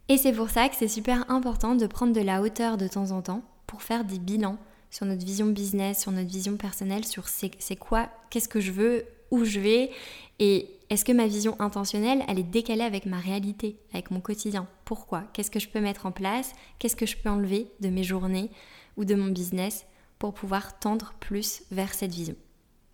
Et 0.08 0.18
c'est 0.18 0.32
pour 0.32 0.50
ça 0.50 0.68
que 0.68 0.76
c'est 0.76 0.86
super 0.86 1.28
important 1.30 1.74
de 1.74 1.86
prendre 1.86 2.12
de 2.12 2.20
la 2.20 2.42
hauteur 2.42 2.76
de 2.76 2.86
temps 2.86 3.10
en 3.10 3.22
temps 3.22 3.42
pour 3.66 3.82
faire 3.82 4.04
des 4.04 4.18
bilans 4.18 4.58
sur 4.90 5.06
notre 5.06 5.24
vision 5.24 5.46
business, 5.46 6.02
sur 6.02 6.12
notre 6.12 6.28
vision 6.28 6.56
personnelle, 6.56 7.04
sur 7.04 7.28
c'est 7.28 7.76
quoi, 7.76 8.08
qu'est-ce 8.30 8.48
que 8.48 8.60
je 8.60 8.72
veux, 8.72 9.04
où 9.30 9.44
je 9.44 9.60
vais, 9.60 9.90
et 10.38 10.68
est-ce 10.88 11.04
que 11.04 11.12
ma 11.12 11.26
vision 11.26 11.60
intentionnelle, 11.60 12.22
elle 12.28 12.38
est 12.38 12.44
décalée 12.44 12.84
avec 12.84 13.06
ma 13.06 13.18
réalité, 13.18 13.76
avec 13.92 14.10
mon 14.10 14.20
quotidien? 14.20 14.68
Pourquoi? 14.84 15.24
Qu'est-ce 15.32 15.50
que 15.50 15.58
je 15.58 15.68
peux 15.68 15.80
mettre 15.80 16.06
en 16.06 16.12
place? 16.12 16.52
Qu'est-ce 16.78 16.96
que 16.96 17.06
je 17.06 17.16
peux 17.16 17.28
enlever 17.28 17.66
de 17.80 17.88
mes 17.88 18.04
journées 18.04 18.50
ou 18.96 19.04
de 19.04 19.14
mon 19.14 19.28
business 19.28 19.84
pour 20.18 20.32
pouvoir 20.32 20.78
tendre 20.78 21.14
plus 21.18 21.62
vers 21.72 21.92
cette 21.92 22.14
vision? 22.14 22.36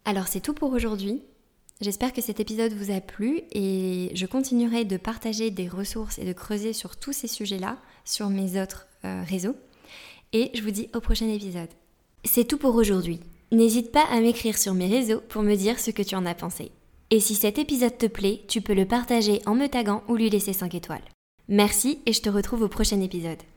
Alors 0.04 0.26
c'est 0.26 0.40
tout 0.40 0.54
pour 0.54 0.72
aujourd'hui. 0.72 1.22
J'espère 1.80 2.12
que 2.12 2.22
cet 2.22 2.40
épisode 2.40 2.72
vous 2.72 2.92
a 2.92 3.00
plu 3.00 3.42
et 3.50 4.11
je 4.14 4.26
continuerai 4.26 4.84
de 4.84 4.96
partager 4.96 5.50
des 5.50 5.68
ressources 5.68 6.18
et 6.18 6.25
de 6.25 6.32
creuser 6.32 6.72
sur 6.72 6.96
tous 6.96 7.12
ces 7.12 7.28
sujets-là 7.28 7.76
sur 8.04 8.30
mes 8.30 8.61
autres 8.61 8.87
euh, 9.04 9.22
réseaux. 9.26 9.56
Et 10.32 10.50
je 10.54 10.62
vous 10.62 10.70
dis 10.70 10.88
au 10.94 11.00
prochain 11.00 11.28
épisode. 11.28 11.68
C'est 12.24 12.46
tout 12.46 12.56
pour 12.56 12.76
aujourd'hui. 12.76 13.18
N'hésite 13.50 13.90
pas 13.90 14.04
à 14.04 14.20
m'écrire 14.20 14.56
sur 14.56 14.74
mes 14.74 14.86
réseaux 14.86 15.20
pour 15.28 15.42
me 15.42 15.56
dire 15.56 15.80
ce 15.80 15.90
que 15.90 16.02
tu 16.02 16.14
en 16.14 16.24
as 16.24 16.36
pensé. 16.36 16.70
Et 17.10 17.18
si 17.18 17.34
cet 17.34 17.58
épisode 17.58 17.98
te 17.98 18.06
plaît, 18.06 18.42
tu 18.48 18.60
peux 18.60 18.74
le 18.74 18.86
partager 18.86 19.42
en 19.44 19.54
me 19.54 19.66
taguant 19.66 20.04
ou 20.08 20.14
lui 20.14 20.30
laisser 20.30 20.52
5 20.52 20.74
étoiles. 20.74 21.02
Merci 21.48 21.98
et 22.06 22.12
je 22.12 22.22
te 22.22 22.30
retrouve 22.30 22.62
au 22.62 22.68
prochain 22.68 23.00
épisode. 23.00 23.42